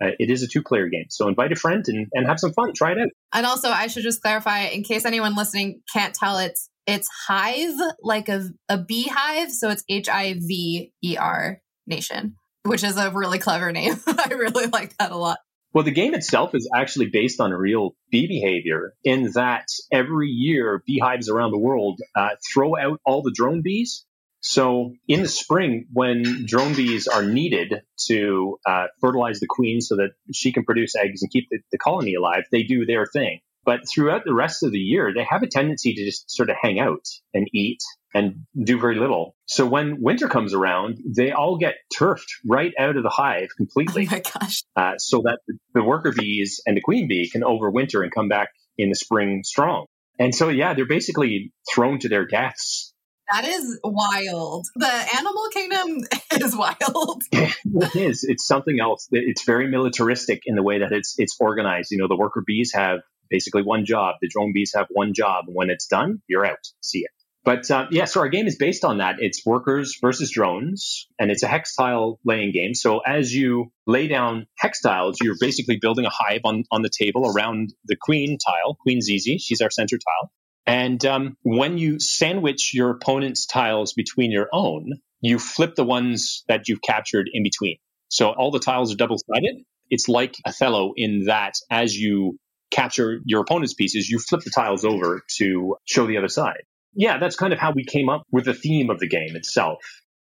uh, 0.03 0.11
it 0.19 0.29
is 0.29 0.43
a 0.43 0.47
two 0.47 0.61
player 0.61 0.87
game. 0.87 1.05
So 1.09 1.27
invite 1.27 1.51
a 1.51 1.55
friend 1.55 1.83
and, 1.87 2.07
and 2.13 2.27
have 2.27 2.39
some 2.39 2.53
fun. 2.53 2.73
Try 2.73 2.91
it 2.91 2.99
out. 2.99 3.09
And 3.33 3.45
also, 3.45 3.69
I 3.69 3.87
should 3.87 4.03
just 4.03 4.21
clarify 4.21 4.63
in 4.63 4.83
case 4.83 5.05
anyone 5.05 5.35
listening 5.35 5.81
can't 5.91 6.13
tell, 6.13 6.37
it's 6.37 6.69
it's 6.87 7.09
Hive, 7.27 7.75
like 8.01 8.29
a, 8.29 8.49
a 8.69 8.77
beehive. 8.77 9.51
So 9.51 9.69
it's 9.69 9.83
H 9.89 10.09
I 10.09 10.33
V 10.33 10.91
E 11.03 11.17
R 11.17 11.61
Nation, 11.87 12.35
which 12.63 12.83
is 12.83 12.97
a 12.97 13.09
really 13.11 13.39
clever 13.39 13.71
name. 13.71 13.95
I 14.07 14.29
really 14.33 14.67
like 14.67 14.95
that 14.97 15.11
a 15.11 15.17
lot. 15.17 15.39
Well, 15.73 15.83
the 15.83 15.91
game 15.91 16.13
itself 16.13 16.55
is 16.55 16.69
actually 16.73 17.07
based 17.07 17.41
on 17.41 17.51
real 17.51 17.95
bee 18.09 18.27
behavior 18.27 18.93
in 19.03 19.31
that 19.33 19.65
every 19.91 20.29
year 20.29 20.81
beehives 20.87 21.27
around 21.27 21.51
the 21.51 21.59
world 21.59 21.99
uh, 22.15 22.29
throw 22.53 22.77
out 22.77 23.01
all 23.05 23.21
the 23.21 23.33
drone 23.35 23.61
bees 23.61 24.04
so 24.45 24.93
in 25.07 25.23
the 25.23 25.27
spring, 25.27 25.87
when 25.91 26.45
drone 26.45 26.75
bees 26.75 27.07
are 27.07 27.23
needed 27.23 27.81
to 28.05 28.59
uh, 28.67 28.85
fertilize 29.01 29.39
the 29.39 29.47
queen 29.49 29.81
so 29.81 29.95
that 29.95 30.11
she 30.31 30.53
can 30.53 30.63
produce 30.63 30.95
eggs 30.95 31.23
and 31.23 31.31
keep 31.31 31.47
the, 31.49 31.57
the, 31.71 31.79
colony 31.79 32.13
alive, 32.13 32.43
they 32.51 32.61
do 32.61 32.85
their 32.85 33.07
thing. 33.07 33.39
But 33.65 33.79
throughout 33.91 34.21
the 34.23 34.35
rest 34.35 34.61
of 34.61 34.71
the 34.71 34.77
year, 34.77 35.11
they 35.15 35.23
have 35.23 35.41
a 35.41 35.47
tendency 35.47 35.95
to 35.95 36.05
just 36.05 36.29
sort 36.29 36.51
of 36.51 36.57
hang 36.61 36.79
out 36.79 37.07
and 37.33 37.47
eat 37.55 37.79
and 38.13 38.45
do 38.63 38.79
very 38.79 38.99
little. 38.99 39.35
So 39.47 39.65
when 39.65 39.99
winter 39.99 40.27
comes 40.27 40.53
around, 40.53 40.99
they 41.17 41.31
all 41.31 41.57
get 41.57 41.73
turfed 41.97 42.31
right 42.47 42.73
out 42.77 42.97
of 42.97 43.01
the 43.01 43.09
hive 43.09 43.49
completely. 43.57 44.07
Oh 44.07 44.11
my 44.11 44.19
gosh. 44.19 44.63
Uh, 44.75 44.99
so 44.99 45.23
that 45.23 45.39
the 45.73 45.83
worker 45.83 46.13
bees 46.15 46.61
and 46.67 46.77
the 46.77 46.81
queen 46.81 47.07
bee 47.07 47.31
can 47.31 47.41
overwinter 47.41 48.03
and 48.03 48.13
come 48.13 48.29
back 48.29 48.49
in 48.77 48.89
the 48.89 48.95
spring 48.95 49.41
strong. 49.43 49.87
And 50.19 50.35
so, 50.35 50.49
yeah, 50.49 50.75
they're 50.75 50.85
basically 50.85 51.51
thrown 51.73 51.97
to 51.99 52.09
their 52.09 52.27
deaths 52.27 52.93
that 53.31 53.45
is 53.45 53.79
wild. 53.83 54.67
The 54.75 55.07
animal 55.17 55.43
kingdom 55.53 56.07
is 56.41 56.55
wild. 56.55 57.23
it 57.31 57.95
is. 57.95 58.23
It's 58.27 58.45
something 58.45 58.79
else. 58.79 59.07
It's 59.11 59.43
very 59.43 59.67
militaristic 59.67 60.41
in 60.45 60.55
the 60.55 60.63
way 60.63 60.79
that 60.79 60.91
it's 60.91 61.15
it's 61.17 61.35
organized. 61.39 61.91
You 61.91 61.97
know, 61.97 62.07
the 62.07 62.17
worker 62.17 62.43
bees 62.45 62.71
have 62.73 62.99
basically 63.29 63.63
one 63.63 63.85
job. 63.85 64.15
The 64.21 64.27
drone 64.27 64.53
bees 64.53 64.73
have 64.75 64.87
one 64.89 65.13
job. 65.13 65.45
When 65.47 65.69
it's 65.69 65.87
done, 65.87 66.21
you're 66.27 66.45
out. 66.45 66.59
See 66.81 66.99
it. 66.99 67.11
But 67.45 67.69
uh, 67.69 67.85
yeah, 67.91 68.05
so 68.05 68.21
our 68.21 68.27
game 68.27 68.47
is 68.47 68.57
based 68.57 68.83
on 68.83 68.97
that. 68.97 69.17
It's 69.19 69.45
workers 69.45 69.99
versus 70.01 70.31
drones, 70.31 71.07
and 71.19 71.29
it's 71.29 71.43
a 71.43 71.47
hex 71.47 71.75
tile 71.75 72.19
laying 72.25 72.51
game. 72.51 72.73
So 72.73 72.99
as 72.99 73.31
you 73.31 73.71
lay 73.85 74.07
down 74.07 74.47
hex 74.57 74.81
tiles, 74.81 75.17
you're 75.21 75.35
basically 75.39 75.77
building 75.79 76.05
a 76.05 76.09
hive 76.09 76.41
on, 76.43 76.63
on 76.71 76.81
the 76.81 76.89
table 76.89 77.31
around 77.31 77.71
the 77.85 77.95
queen 77.95 78.39
tile, 78.43 78.75
Queen 78.81 78.99
Zizi. 78.99 79.37
She's 79.37 79.61
our 79.61 79.69
center 79.69 79.97
tile. 79.97 80.31
And 80.67 81.03
um, 81.05 81.37
when 81.43 81.77
you 81.77 81.99
sandwich 81.99 82.73
your 82.73 82.89
opponent's 82.91 83.45
tiles 83.45 83.93
between 83.93 84.31
your 84.31 84.47
own, 84.51 84.93
you 85.21 85.39
flip 85.39 85.75
the 85.75 85.83
ones 85.83 86.43
that 86.47 86.67
you've 86.67 86.81
captured 86.81 87.29
in 87.31 87.43
between. 87.43 87.77
So 88.09 88.29
all 88.29 88.51
the 88.51 88.59
tiles 88.59 88.93
are 88.93 88.97
double 88.97 89.17
sided. 89.17 89.63
It's 89.89 90.07
like 90.07 90.35
Othello 90.45 90.93
in 90.95 91.25
that 91.25 91.53
as 91.69 91.95
you 91.95 92.37
capture 92.71 93.19
your 93.25 93.41
opponent's 93.41 93.73
pieces, 93.73 94.09
you 94.09 94.19
flip 94.19 94.41
the 94.41 94.49
tiles 94.49 94.83
over 94.83 95.21
to 95.37 95.75
show 95.85 96.07
the 96.07 96.17
other 96.17 96.27
side. 96.27 96.63
Yeah, 96.95 97.17
that's 97.17 97.35
kind 97.35 97.53
of 97.53 97.59
how 97.59 97.71
we 97.71 97.83
came 97.83 98.09
up 98.09 98.23
with 98.31 98.45
the 98.45 98.53
theme 98.53 98.89
of 98.89 98.99
the 98.99 99.07
game 99.07 99.35
itself 99.35 99.79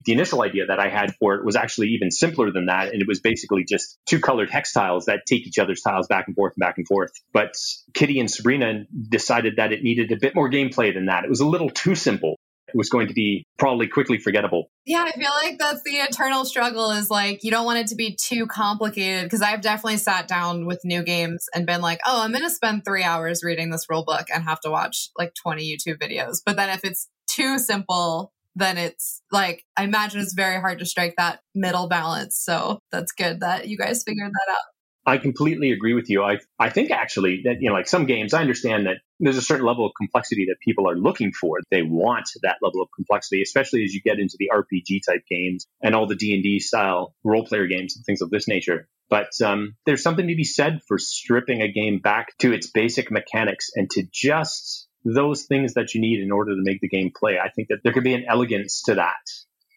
the 0.05 0.13
initial 0.13 0.43
idea 0.43 0.67
that 0.67 0.79
I 0.79 0.89
had 0.89 1.15
for 1.17 1.35
it 1.35 1.45
was 1.45 1.57
actually 1.57 1.89
even 1.89 2.11
simpler 2.11 2.53
than 2.53 2.67
that. 2.67 2.93
And 2.93 3.03
it 3.03 3.09
was 3.09 3.21
basically 3.21 3.65
just 3.65 3.99
two 4.07 4.21
colored 4.21 4.51
hex 4.51 4.73
tiles 4.73 5.07
that 5.07 5.27
take 5.27 5.47
each 5.47 5.59
other's 5.59 5.81
tiles 5.81 6.07
back 6.07 6.27
and 6.29 6.37
forth 6.37 6.55
and 6.57 6.61
back 6.61 6.79
and 6.79 6.87
forth. 6.87 7.13
But 7.33 7.55
Kitty 7.95 8.21
and 8.21 8.31
Sabrina 8.31 8.85
decided 9.09 9.57
that 9.57 9.73
it 9.73 9.83
needed 9.83 10.13
a 10.13 10.17
bit 10.17 10.35
more 10.35 10.51
gameplay 10.51 10.95
than 10.95 11.07
that. 11.07 11.25
It 11.25 11.31
was 11.31 11.41
a 11.41 11.47
little 11.47 11.71
too 11.71 11.95
simple. 11.95 12.37
It 12.69 12.77
was 12.77 12.91
going 12.91 13.09
to 13.09 13.15
be 13.15 13.47
probably 13.59 13.89
quickly 13.89 14.19
forgettable. 14.19 14.71
Yeah, 14.85 15.05
I 15.07 15.13
feel 15.13 15.31
like 15.43 15.59
that's 15.59 15.83
the 15.85 15.97
eternal 15.97 16.45
struggle 16.45 16.91
is 16.91 17.11
like 17.11 17.43
you 17.43 17.51
don't 17.51 17.65
want 17.65 17.79
it 17.79 17.87
to 17.89 17.95
be 17.95 18.15
too 18.15 18.47
complicated 18.47 19.25
because 19.25 19.41
I've 19.41 19.63
definitely 19.63 19.97
sat 19.97 20.29
down 20.29 20.67
with 20.67 20.85
new 20.85 21.03
games 21.03 21.47
and 21.55 21.67
been 21.67 21.81
like, 21.81 22.01
oh, 22.07 22.23
I'm 22.23 22.31
going 22.31 22.45
to 22.45 22.51
spend 22.51 22.85
three 22.85 23.05
hours 23.05 23.43
reading 23.43 23.71
this 23.71 23.87
rule 23.89 24.05
book 24.05 24.27
and 24.33 24.45
have 24.45 24.61
to 24.61 24.71
watch 24.71 25.09
like 25.17 25.33
20 25.35 25.65
YouTube 25.65 25.99
videos. 25.99 26.43
But 26.45 26.57
then 26.57 26.69
if 26.69 26.85
it's 26.85 27.09
too 27.27 27.59
simple, 27.59 28.33
then 28.59 28.77
it's 28.77 29.23
like, 29.31 29.65
I 29.77 29.85
imagine 29.85 30.21
it's 30.21 30.35
very 30.35 30.61
hard 30.61 30.81
to 30.81 30.87
strike 30.87 31.15
that 31.17 31.41
middle 31.55 31.89
balance. 31.89 32.37
So 32.37 32.81
that's 32.91 33.13
good 33.13 33.41
that 33.41 33.69
you 33.69 33.79
guys 33.79 34.03
figured 34.03 34.33
that 34.33 34.53
out. 34.53 34.63
I 35.07 35.17
completely 35.17 35.73
agree 35.73 35.95
with 35.95 36.11
you. 36.11 36.23
I 36.23 36.39
I 36.59 36.69
think 36.69 36.91
actually 36.91 37.41
that 37.45 37.57
you 37.61 37.71
know 37.71 37.75
like 37.75 37.89
some 37.89 38.05
games 38.05 38.35
I 38.35 38.43
understand 38.43 38.87
that 38.87 38.99
there's 39.19 39.39
a 39.39 39.43
certain 39.43 39.65
level 39.65 39.87
of 39.87 39.93
complexity 39.97 40.47
that 40.51 40.57
people 40.63 40.87
are 40.87 40.97
looking 40.97 41.33
for. 41.33 41.61
They 41.71 41.81
want 41.81 42.29
that 42.43 42.57
level 42.61 42.83
of 42.83 42.89
complexity, 42.95 43.41
especially 43.41 43.85
as 43.85 43.95
you 43.95 44.03
get 44.03 44.19
into 44.19 44.37
the 44.39 44.51
RPG 44.53 45.01
type 45.09 45.23
games 45.31 45.67
and 45.83 45.95
all 45.95 46.07
the 46.07 46.15
D&D 46.15 46.61
style 46.61 47.15
role 47.25 47.47
player 47.47 47.67
games 47.67 47.97
and 47.97 48.05
things 48.05 48.21
of 48.21 48.29
this 48.29 48.49
nature. 48.49 48.87
But 49.09 49.31
um, 49.43 49.77
there's 49.87 50.03
something 50.03 50.29
to 50.29 50.37
be 50.37 50.45
said 50.45 50.81
for 50.87 50.99
stripping 50.99 51.63
a 51.63 51.73
game 51.73 52.01
back 52.01 52.37
to 52.41 52.53
its 52.53 52.71
basic 52.71 53.11
mechanics 53.11 53.71
and 53.75 53.89
to 53.93 54.07
just 54.13 54.88
those 55.15 55.45
things 55.45 55.75
that 55.75 55.95
you 55.95 56.01
need 56.01 56.21
in 56.21 56.31
order 56.31 56.55
to 56.55 56.63
make 56.63 56.81
the 56.81 56.89
game 56.89 57.11
play. 57.15 57.39
I 57.39 57.51
think 57.51 57.69
that 57.69 57.79
there 57.83 57.93
could 57.93 58.05
be 58.05 58.15
an 58.15 58.25
elegance 58.29 58.83
to 58.87 58.97
that 58.97 59.25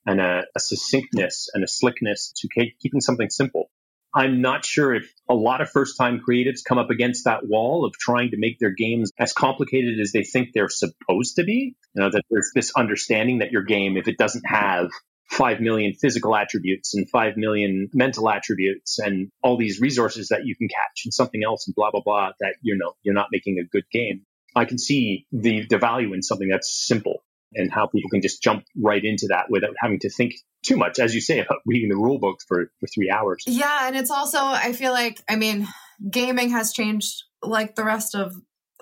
and 0.05 0.19
a, 0.19 0.43
a 0.55 0.59
succinctness 0.59 1.49
and 1.53 1.63
a 1.63 1.67
slickness 1.67 2.33
to 2.37 2.47
keeping 2.81 3.01
something 3.01 3.29
simple. 3.29 3.69
I'm 4.13 4.41
not 4.41 4.65
sure 4.65 4.93
if 4.93 5.11
a 5.29 5.33
lot 5.33 5.61
of 5.61 5.69
first 5.69 5.97
time 5.97 6.21
creatives 6.27 6.59
come 6.67 6.77
up 6.77 6.89
against 6.89 7.25
that 7.25 7.47
wall 7.47 7.85
of 7.85 7.93
trying 7.93 8.31
to 8.31 8.37
make 8.37 8.59
their 8.59 8.71
games 8.71 9.11
as 9.17 9.31
complicated 9.31 9.99
as 10.01 10.11
they 10.11 10.23
think 10.23 10.49
they're 10.53 10.69
supposed 10.69 11.37
to 11.37 11.43
be. 11.43 11.75
You 11.95 12.01
know, 12.01 12.09
that 12.09 12.23
there's 12.29 12.51
this 12.53 12.73
understanding 12.75 13.39
that 13.39 13.51
your 13.51 13.63
game, 13.63 13.95
if 13.95 14.09
it 14.09 14.17
doesn't 14.17 14.43
have 14.45 14.89
5 15.29 15.61
million 15.61 15.93
physical 15.93 16.35
attributes 16.35 16.93
and 16.93 17.09
5 17.09 17.37
million 17.37 17.89
mental 17.93 18.29
attributes 18.29 18.99
and 18.99 19.31
all 19.41 19.57
these 19.57 19.79
resources 19.79 20.27
that 20.27 20.45
you 20.45 20.57
can 20.57 20.67
catch 20.67 21.05
and 21.05 21.13
something 21.13 21.41
else 21.45 21.67
and 21.67 21.75
blah, 21.75 21.91
blah, 21.91 22.01
blah, 22.03 22.31
that, 22.41 22.55
you 22.61 22.77
know, 22.77 22.93
you're 23.03 23.15
not 23.15 23.27
making 23.31 23.59
a 23.59 23.63
good 23.63 23.85
game. 23.93 24.25
I 24.55 24.65
can 24.65 24.77
see 24.77 25.25
the, 25.31 25.65
the 25.69 25.77
value 25.77 26.13
in 26.13 26.21
something 26.21 26.49
that's 26.49 26.85
simple 26.85 27.23
and 27.53 27.71
how 27.71 27.87
people 27.87 28.09
can 28.09 28.21
just 28.21 28.41
jump 28.41 28.63
right 28.77 29.03
into 29.03 29.27
that 29.29 29.45
without 29.49 29.73
having 29.79 29.99
to 29.99 30.09
think 30.09 30.33
too 30.63 30.77
much, 30.77 30.99
as 30.99 31.13
you 31.13 31.21
say, 31.21 31.39
about 31.39 31.59
reading 31.65 31.89
the 31.89 31.95
rule 31.95 32.19
books 32.19 32.45
for, 32.47 32.71
for 32.79 32.87
three 32.87 33.09
hours. 33.09 33.43
Yeah. 33.47 33.87
And 33.87 33.95
it's 33.95 34.11
also, 34.11 34.39
I 34.39 34.73
feel 34.73 34.91
like, 34.91 35.21
I 35.29 35.35
mean, 35.35 35.67
gaming 36.09 36.49
has 36.51 36.71
changed 36.71 37.23
like 37.41 37.75
the 37.75 37.83
rest 37.83 38.15
of 38.15 38.35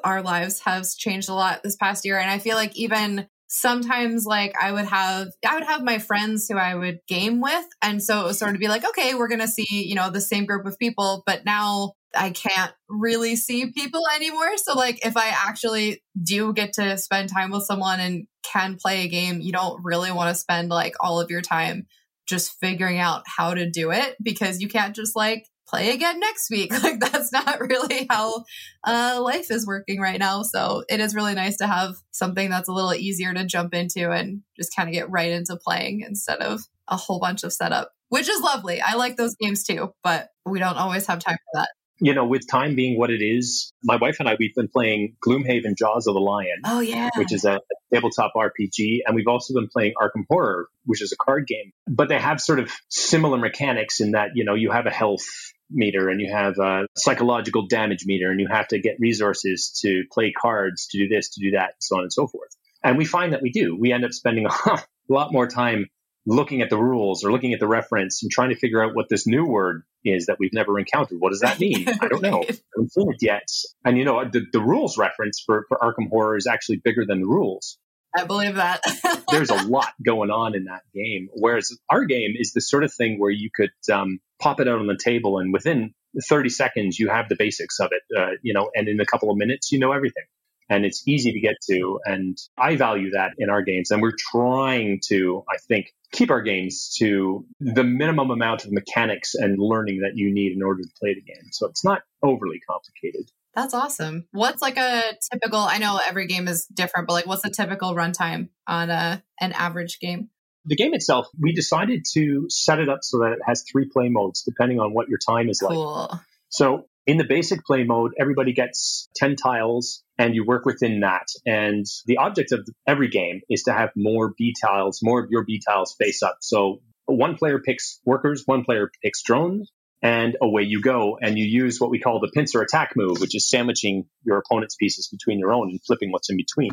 our 0.04 0.22
lives 0.22 0.62
has 0.62 0.96
changed 0.96 1.30
a 1.30 1.34
lot 1.34 1.64
this 1.64 1.76
past 1.76 2.06
year. 2.06 2.20
And 2.20 2.30
I 2.30 2.40
feel 2.40 2.56
like 2.56 2.76
even 2.76 3.28
sometimes 3.50 4.26
like 4.26 4.54
I 4.62 4.72
would 4.72 4.86
have 4.86 5.30
I 5.46 5.56
would 5.56 5.64
have 5.64 5.84
my 5.84 5.98
friends 5.98 6.48
who 6.48 6.56
I 6.58 6.76
would 6.76 7.00
game 7.08 7.42
with 7.42 7.66
and 7.82 8.02
so 8.02 8.22
it 8.22 8.24
was 8.26 8.38
sort 8.38 8.54
of 8.54 8.60
be 8.60 8.68
like 8.68 8.88
okay 8.88 9.16
we're 9.16 9.28
to 9.28 9.48
see 9.48 9.66
you 9.70 9.96
know 9.96 10.12
the 10.12 10.22
same 10.22 10.46
group 10.46 10.68
of 10.68 10.78
people 10.78 11.24
but 11.26 11.46
now 11.46 11.94
I 12.16 12.32
can't 12.32 12.72
really 12.88 13.36
see 13.36 13.72
people 13.72 14.04
anymore 14.16 14.58
so 14.58 14.74
like 14.74 15.06
if 15.06 15.16
I 15.16 15.30
actually 15.30 16.04
do 16.22 16.54
get 16.54 16.74
to 16.74 16.98
spend 16.98 17.30
time 17.30 17.52
with 17.52 17.66
someone 17.66 18.00
and 18.00 18.28
can 18.44 18.78
play 18.78 19.06
a 19.06 19.08
game 19.08 19.42
you 19.42 19.52
don't 19.52 19.84
really 19.84 20.12
want 20.12 20.30
to 20.34 20.40
spend 20.40 20.70
like 20.70 20.96
all 21.00 21.20
of 21.20 21.30
your 21.30 21.42
time 21.42 21.86
just 22.28 22.60
figuring 22.60 23.00
out 23.00 23.24
how 23.26 23.54
to 23.54 23.70
do 23.70 23.92
it 23.92 24.16
because 24.22 24.62
you 24.62 24.68
can't 24.68 24.96
just 24.96 25.16
like 25.16 25.46
play 25.70 25.92
again 25.92 26.20
next 26.20 26.50
week. 26.50 26.72
Like 26.90 27.00
that's 27.00 27.32
not 27.32 27.60
really 27.60 28.08
how 28.10 28.46
uh, 28.86 29.20
life 29.22 29.52
is 29.52 29.68
working 29.68 30.00
right 30.00 30.18
now. 30.18 30.44
So 30.44 30.84
it 30.90 31.00
is 31.00 31.14
really 31.14 31.36
nice 31.36 31.58
to 31.58 31.68
have 31.68 31.96
something 32.12 32.50
that's 32.50 32.70
a 32.70 32.74
little 32.74 32.94
easier 32.94 33.34
to 33.34 33.46
jump 33.46 33.74
into 33.74 34.12
and 34.12 34.42
just 34.58 34.76
kind 34.76 34.90
of 34.90 34.94
get 34.94 35.12
right 35.12 35.32
into 35.32 35.58
playing 35.58 36.02
instead 36.02 36.40
of 36.40 36.62
a 36.88 36.96
whole 36.96 37.20
bunch 37.20 37.44
of 37.44 37.54
setup, 37.54 37.92
which 38.08 38.30
is 38.30 38.42
lovely. 38.42 38.82
I 38.82 38.96
like 38.96 39.18
those 39.18 39.36
games 39.36 39.64
too, 39.64 39.94
but 40.04 40.30
we 40.46 40.60
don't 40.60 40.78
always 40.78 41.06
have 41.08 41.20
time 41.20 41.36
for 41.36 41.60
that. 41.60 41.70
You 42.00 42.14
know, 42.14 42.26
with 42.26 42.48
time 42.50 42.76
being 42.76 42.98
what 42.98 43.10
it 43.10 43.22
is, 43.22 43.74
my 43.84 43.98
wife 43.98 44.18
and 44.20 44.30
I, 44.30 44.36
we've 44.40 44.56
been 44.56 44.70
playing 44.70 45.16
Gloomhaven 45.26 45.78
Jaws 45.78 46.08
of 46.08 46.14
the 46.14 46.20
Lion. 46.20 46.62
Oh, 46.66 46.80
yeah. 46.80 47.10
Which 47.18 47.34
is 47.34 47.46
a 47.46 47.60
tabletop 47.94 48.34
RPG. 48.36 49.00
And 49.06 49.16
we've 49.16 49.28
also 49.28 49.54
been 49.54 49.68
playing 49.68 49.94
Arkham 50.02 50.24
Horror, 50.30 50.68
which 50.86 51.02
is 51.02 51.12
a 51.12 51.18
card 51.18 51.48
game. 51.48 51.72
But 51.88 52.10
they 52.10 52.20
have 52.20 52.40
sort 52.40 52.60
of 52.60 52.72
similar 52.90 53.38
mechanics 53.38 54.00
in 54.00 54.12
that, 54.12 54.30
you 54.36 54.46
know, 54.46 54.56
you 54.56 54.72
have 54.72 54.86
a 54.86 54.92
health 54.92 55.26
meter 55.70 56.10
and 56.10 56.20
you 56.20 56.32
have 56.32 56.58
a 56.58 56.88
psychological 56.96 57.68
damage 57.68 58.06
meter 58.06 58.32
and 58.32 58.40
you 58.40 58.48
have 58.50 58.68
to 58.70 58.80
get 58.80 58.96
resources 59.00 59.78
to 59.82 60.04
play 60.12 60.32
cards 60.32 60.88
to 60.88 60.98
do 60.98 61.08
this, 61.08 61.30
to 61.30 61.42
do 61.42 61.52
that, 61.52 61.74
so 61.80 61.98
on 61.98 62.04
and 62.04 62.14
so 62.14 62.28
forth. 62.28 62.50
And 62.84 62.98
we 62.98 63.06
find 63.06 63.34
that 63.34 63.42
we 63.42 63.52
do. 63.52 63.78
We 63.80 63.92
end 63.92 64.06
up 64.06 64.12
spending 64.12 64.48
a 64.66 64.84
lot 65.10 65.32
more 65.32 65.48
time 65.48 65.88
looking 66.26 66.62
at 66.62 66.70
the 66.70 66.78
rules 66.78 67.24
or 67.24 67.32
looking 67.32 67.54
at 67.54 67.60
the 67.60 67.68
reference 67.68 68.22
and 68.22 68.32
trying 68.32 68.50
to 68.50 68.56
figure 68.56 68.84
out 68.84 68.96
what 68.96 69.10
this 69.10 69.26
new 69.26 69.46
word 69.46 69.84
is 70.04 70.28
that 70.28 70.38
we've 70.40 70.54
never 70.54 70.78
encountered. 70.80 71.20
What 71.20 71.32
does 71.32 71.42
that 71.42 71.60
mean? 71.60 71.88
I 71.88 72.08
don't 72.08 72.22
know. 72.22 72.44
I 72.50 72.58
haven't 72.76 72.92
seen 72.92 73.12
it 73.12 73.18
yet. 73.22 73.48
And 73.86 73.98
you 73.98 74.06
know, 74.06 74.24
the, 74.26 74.46
the 74.52 74.60
rules 74.60 74.98
reference 74.98 75.42
for, 75.46 75.66
for 75.68 75.78
Arkham 75.78 76.10
Horror 76.10 76.38
is 76.38 76.48
actually 76.48 76.82
bigger 76.84 77.06
than 77.06 77.22
the 77.22 77.28
rules. 77.28 77.78
I 78.18 78.26
believe 78.26 78.56
that. 78.56 78.82
There's 79.32 79.52
a 79.52 79.68
lot 79.68 79.94
going 80.04 80.32
on 80.32 80.56
in 80.56 80.66
that 80.66 80.82
game. 80.94 81.30
Whereas 81.34 81.78
our 81.90 82.06
game 82.06 82.34
is 82.38 82.54
the 82.54 82.62
sort 82.62 82.84
of 82.84 82.94
thing 82.94 83.20
where 83.20 83.32
you 83.32 83.50
could 83.54 83.72
um, 83.92 84.20
pop 84.42 84.60
it 84.60 84.68
out 84.68 84.80
on 84.80 84.88
the 84.88 84.98
table 84.98 85.38
and 85.38 85.54
within 85.54 85.94
30 86.28 86.50
seconds 86.50 86.98
you 86.98 87.10
have 87.10 87.30
the 87.30 87.36
basics 87.38 87.80
of 87.80 87.92
it, 87.92 88.02
uh, 88.18 88.32
you 88.42 88.54
know, 88.54 88.72
and 88.74 88.88
in 88.88 89.00
a 89.00 89.06
couple 89.06 89.30
of 89.30 89.38
minutes 89.38 89.72
you 89.72 89.80
know 89.80 89.92
everything. 89.92 90.24
And 90.70 90.86
it's 90.86 91.08
easy 91.08 91.34
to 91.34 91.40
get 91.40 91.56
to. 91.70 92.00
And 92.06 92.38
I 92.58 92.76
value 92.76 93.12
that 93.12 93.32
in 93.38 93.50
our 93.50 93.62
games. 93.62 93.92
And 93.92 94.02
we're 94.02 94.16
trying 94.32 95.02
to, 95.08 95.44
I 95.52 95.58
think, 95.58 95.94
keep 96.12 96.32
our 96.32 96.42
games 96.42 96.96
to 97.00 97.46
the 97.60 97.84
minimum 97.84 98.32
amount 98.32 98.66
of 98.66 98.72
mechanics 98.72 99.36
and 99.36 99.58
learning 99.60 100.02
that 100.02 100.12
you 100.16 100.34
need 100.34 100.54
in 100.54 100.64
order 100.64 100.82
to 100.84 100.90
play 101.00 101.14
the 101.14 101.22
game. 101.22 101.50
So 101.52 101.68
it's 101.68 101.84
not 101.84 102.02
overly 102.24 102.60
complicated. 102.60 103.30
That's 103.56 103.74
awesome. 103.74 104.28
What's 104.32 104.62
like 104.62 104.78
a 104.78 105.02
typical? 105.32 105.60
I 105.60 105.80
know 105.80 106.00
every 106.08 106.28
game 106.28 106.48
is 106.48 106.66
different, 106.68 107.08
but 107.08 107.14
like, 107.14 107.26
what's 107.26 107.42
the 107.42 107.50
typical 107.50 107.96
runtime 107.96 108.50
on 108.68 108.90
a 108.90 109.24
an 109.40 109.54
average 109.54 110.00
game? 110.00 110.30
The 110.66 110.76
game 110.76 110.94
itself, 110.94 111.28
we 111.40 111.54
decided 111.54 112.06
to 112.14 112.46
set 112.50 112.80
it 112.80 112.90
up 112.90 113.00
so 113.02 113.20
that 113.20 113.32
it 113.32 113.40
has 113.46 113.64
three 113.70 113.90
play 113.92 114.10
modes 114.10 114.44
depending 114.44 114.80
on 114.80 114.94
what 114.94 115.10
your 115.10 115.18
time 115.18 115.50
is 115.50 115.60
cool. 115.60 116.10
like. 116.12 116.20
So 116.50 116.86
in 117.10 117.18
the 117.18 117.24
basic 117.24 117.66
play 117.66 117.84
mode, 117.84 118.12
everybody 118.20 118.54
gets 118.54 119.10
10 119.16 119.36
tiles 119.36 120.04
and 120.20 120.36
you 120.36 120.46
work 120.46 120.64
within 120.64 121.00
that. 121.00 121.26
And 121.44 121.84
the 122.06 122.18
object 122.18 122.52
of 122.52 122.68
every 122.86 123.08
game 123.08 123.42
is 123.50 123.64
to 123.64 123.74
have 123.74 123.90
more 123.96 124.32
bee 124.38 124.54
tiles, 124.64 125.00
more 125.02 125.24
of 125.24 125.32
your 125.32 125.44
bee 125.44 125.60
tiles 125.68 125.96
face 126.00 126.22
up. 126.22 126.38
So 126.42 126.84
one 127.08 127.36
player 127.36 127.58
picks 127.58 128.00
workers, 128.06 128.44
one 128.46 128.64
player 128.64 128.92
picks 129.04 129.24
drones, 129.24 129.72
and 130.04 130.38
away 130.40 130.62
you 130.62 130.84
go. 130.84 131.18
And 131.20 131.36
you 131.36 131.46
use 131.46 131.80
what 131.80 131.90
we 131.90 131.98
call 131.98 132.20
the 132.20 132.30
pincer 132.32 132.62
attack 132.62 132.92
move, 132.96 133.20
which 133.20 133.36
is 133.36 133.50
sandwiching 133.50 134.06
your 134.24 134.38
opponent's 134.38 134.76
pieces 134.76 135.08
between 135.08 135.40
your 135.40 135.52
own 135.52 135.72
and 135.72 135.80
flipping 135.84 136.12
what's 136.12 136.30
in 136.30 136.38
between. 136.38 136.70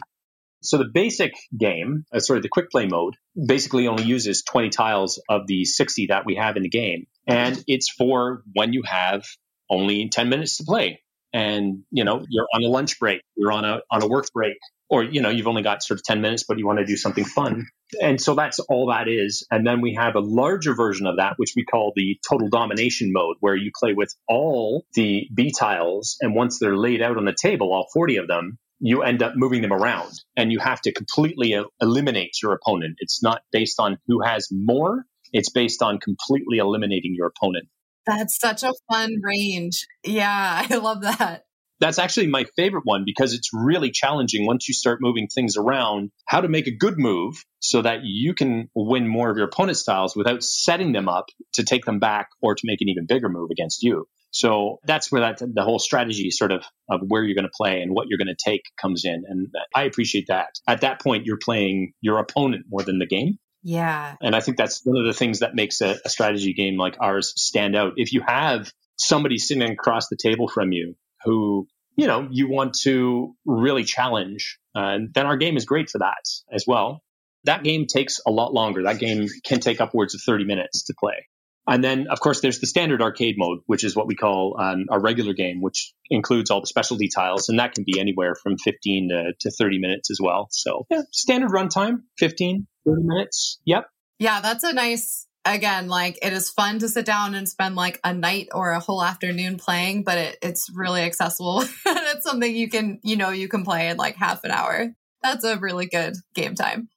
So 0.63 0.77
the 0.77 0.91
basic 0.93 1.33
game, 1.59 2.05
uh, 2.13 2.19
sorry, 2.19 2.41
the 2.41 2.51
quick 2.51 2.71
play 2.71 2.85
mode, 2.85 3.15
basically 3.35 3.89
only 3.89 4.05
uses 4.05 4.43
20 4.43 4.69
tiles 4.69 5.19
of 5.31 5.47
the 5.47 5.65
60 5.65 6.09
that 6.09 6.27
we 6.27 6.35
have 6.35 6.59
in 6.59 6.63
the 6.63 6.69
game. 6.69 7.07
And 7.27 7.65
it's 7.67 7.91
for 7.91 8.43
when 8.53 8.75
you 8.75 8.83
have 8.85 9.25
only 9.71 10.09
10 10.09 10.29
minutes 10.29 10.59
to 10.59 10.65
play. 10.65 11.03
And, 11.33 11.83
you 11.91 12.05
know, 12.05 12.25
you're 12.29 12.47
on 12.55 12.65
a 12.65 12.69
lunch 12.69 12.99
break, 12.99 13.21
you're 13.37 13.53
on 13.53 13.65
a, 13.65 13.81
on 13.91 14.03
a 14.03 14.09
work 14.09 14.27
break, 14.33 14.57
or, 14.89 15.03
you 15.03 15.21
know, 15.21 15.29
you've 15.29 15.49
only 15.49 15.63
got 15.63 15.83
sort 15.83 15.99
of 15.99 16.05
10 16.05 16.21
minutes, 16.21 16.45
but 16.49 16.59
you 16.59 16.67
want 16.67 16.79
to 16.79 16.87
do 16.87 16.97
something 16.97 17.25
fun. 17.25 17.67
And 18.01 18.21
so 18.21 18.35
that's 18.35 18.59
all 18.61 18.89
that 18.89 19.09
is. 19.09 19.47
And 19.51 19.67
then 19.67 19.81
we 19.81 19.95
have 19.95 20.15
a 20.15 20.21
larger 20.21 20.75
version 20.75 21.07
of 21.07 21.17
that, 21.17 21.35
which 21.37 21.53
we 21.57 21.65
call 21.65 21.93
the 21.95 22.19
total 22.29 22.49
domination 22.49 23.13
mode, 23.13 23.37
where 23.41 23.57
you 23.57 23.71
play 23.79 23.93
with 23.93 24.15
all 24.29 24.85
the 24.95 25.29
bee 25.35 25.53
tiles. 25.53 26.17
And 26.21 26.35
once 26.35 26.59
they're 26.59 26.77
laid 26.77 27.03
out 27.03 27.17
on 27.17 27.25
the 27.25 27.37
table, 27.41 27.73
all 27.73 27.87
40 27.93 28.17
of 28.17 28.29
them, 28.29 28.59
you 28.79 29.03
end 29.03 29.23
up 29.23 29.33
moving 29.37 29.63
them 29.63 29.73
around 29.73 30.13
and 30.37 30.53
you 30.53 30.59
have 30.59 30.81
to 30.83 30.93
completely 30.93 31.57
eliminate 31.81 32.35
your 32.43 32.53
opponent. 32.53 32.97
It's 32.99 33.23
not 33.23 33.43
based 33.51 33.81
on 33.81 33.99
who 34.07 34.21
has 34.23 34.49
more. 34.51 35.05
It's 35.33 35.51
based 35.51 35.83
on 35.83 35.99
completely 35.99 36.59
eliminating 36.59 37.15
your 37.17 37.27
opponent. 37.27 37.69
That's 38.07 38.39
such 38.39 38.63
a 38.63 38.73
fun 38.91 39.15
range. 39.23 39.87
Yeah, 40.05 40.67
I 40.71 40.77
love 40.77 41.03
that. 41.03 41.43
That's 41.79 41.99
actually 41.99 42.29
my 42.29 42.47
favorite 42.57 42.85
one 42.85 43.03
because 43.05 43.35
it's 43.35 43.51
really 43.53 43.91
challenging 43.91 44.47
once 44.47 44.67
you 44.67 44.73
start 44.73 45.01
moving 45.03 45.29
things 45.29 45.59
around, 45.59 46.11
how 46.27 46.41
to 46.41 46.49
make 46.49 46.67
a 46.67 46.75
good 46.75 46.95
move 46.97 47.45
so 47.61 47.83
that 47.83 48.01
you 48.03 48.33
can 48.33 48.71
win 48.75 49.07
more 49.07 49.31
of 49.31 49.37
your 49.37 49.47
opponent's 49.47 49.81
styles 49.81 50.17
without 50.17 50.43
setting 50.43 50.93
them 50.93 51.07
up 51.07 51.27
to 51.55 51.65
take 51.65 51.85
them 51.85 51.99
back 51.99 52.29
or 52.41 52.55
to 52.55 52.63
make 52.65 52.81
an 52.81 52.89
even 52.89 53.05
bigger 53.07 53.29
move 53.29 53.51
against 53.51 53.83
you. 53.83 54.07
So 54.31 54.81
that's 54.85 55.13
where 55.13 55.21
that 55.21 55.39
the 55.39 55.63
whole 55.63 55.79
strategy 55.79 56.31
sort 56.31 56.53
of 56.53 56.65
of 56.91 57.01
where 57.09 57.23
you're 57.23 57.35
going 57.35 57.45
to 57.45 57.57
play 57.57 57.81
and 57.81 57.93
what 57.93 58.09
you're 58.09 58.19
going 58.19 58.35
to 58.35 58.51
take 58.51 58.63
comes 58.81 59.05
in. 59.05 59.25
And 59.27 59.49
I 59.75 59.85
appreciate 59.85 60.27
that. 60.29 60.49
At 60.67 60.83
that 60.83 61.01
point, 61.01 61.27
you're 61.27 61.39
playing 61.39 61.93
your 62.01 62.19
opponent 62.19 62.67
more 62.69 62.83
than 62.83 62.99
the 62.99 63.07
game. 63.07 63.39
Yeah. 63.67 64.15
And 64.23 64.37
I 64.37 64.39
think 64.39 64.59
that's 64.59 64.83
one 64.85 64.97
of 64.97 65.07
the 65.07 65.13
things 65.13 65.41
that 65.41 65.57
makes 65.57 65.81
a, 65.81 65.99
a 66.05 66.09
strategy 66.09 66.53
game 66.53 66.77
like 66.79 66.97
ours 67.01 67.33
stand 67.37 67.75
out. 67.75 67.95
If 67.97 68.13
you 68.13 68.23
have 68.25 68.73
somebody 68.97 69.39
sitting 69.39 69.69
across 69.69 70.07
the 70.07 70.17
table 70.17 70.47
from 70.47 70.71
you 70.71 70.95
who, 71.25 71.67
you 71.97 72.07
know, 72.07 72.29
you 72.31 72.49
want 72.49 72.75
to 72.83 73.35
really 73.45 73.83
challenge, 73.83 74.61
uh, 74.77 74.99
then 75.13 75.27
our 75.27 75.37
game 75.37 75.57
is 75.57 75.65
great 75.65 75.91
for 75.91 75.99
that 75.99 76.23
as 76.53 76.65
well. 76.65 77.03
that 77.43 77.65
game 77.65 77.87
takes 77.87 78.21
a 78.25 78.31
lot 78.31 78.55
longer. 78.55 78.85
That 78.85 79.01
game 79.01 79.27
can 79.45 79.59
take 79.59 79.81
upwards 79.81 80.15
of 80.15 80.21
30 80.21 80.45
minutes 80.45 80.85
to 80.85 80.95
play. 80.97 81.27
And 81.69 81.83
then, 81.83 82.07
of 82.09 82.21
course, 82.21 82.41
there's 82.41 82.61
the 82.61 82.69
standard 82.69 83.03
arcade 83.03 83.35
mode, 83.37 83.59
which 83.67 83.83
is 83.83 83.97
what 83.97 84.07
we 84.07 84.15
call 84.15 84.57
um, 84.61 84.87
a 84.91 85.01
regular 85.01 85.33
game, 85.33 85.61
which 85.61 85.93
includes 86.09 86.53
all 86.53 86.61
the 86.61 86.69
specialty 86.69 87.09
tiles. 87.09 87.49
And 87.49 87.59
that 87.59 87.75
can 87.75 87.83
be 87.85 87.99
anywhere 87.99 88.37
from 88.37 88.59
15 88.59 89.09
to, 89.09 89.33
to 89.41 89.51
30 89.51 89.81
minutes 89.81 90.13
as 90.13 90.21
well. 90.23 90.47
So, 90.53 90.87
yeah, 90.89 91.03
standard 91.11 91.51
runtime, 91.51 92.03
15, 92.19 92.69
30 92.87 93.03
minutes. 93.03 93.59
Yep. 93.65 93.87
Yeah, 94.19 94.41
that's 94.41 94.65
a 94.65 94.73
nice, 94.73 95.27
again, 95.45 95.89
like 95.89 96.19
it 96.23 96.33
is 96.33 96.51
fun 96.51 96.79
to 96.79 96.89
sit 96.89 97.05
down 97.05 97.35
and 97.35 97.49
spend 97.49 97.77
like 97.77 98.01
a 98.05 98.15
night 98.15 98.49
or 98.53 98.71
a 98.71 98.81
whole 98.81 99.03
afternoon 99.03 99.59
playing, 99.59 100.05
but 100.05 100.19
it, 100.19 100.39
it's 100.43 100.71
really 100.75 101.03
accessible. 101.03 101.61
and 101.61 101.71
it's 101.85 102.25
something 102.25 102.55
you 102.55 102.69
can, 102.69 103.01
you 103.03 103.17
know, 103.17 103.31
you 103.31 103.49
can 103.49 103.65
play 103.65 103.89
in 103.89 103.97
like 103.97 104.17
half 104.17 104.45
an 104.45 104.51
hour. 104.51 104.89
That's 105.23 105.45
a 105.45 105.59
really 105.59 105.87
good 105.87 106.15
game 106.35 106.55
time. 106.55 106.89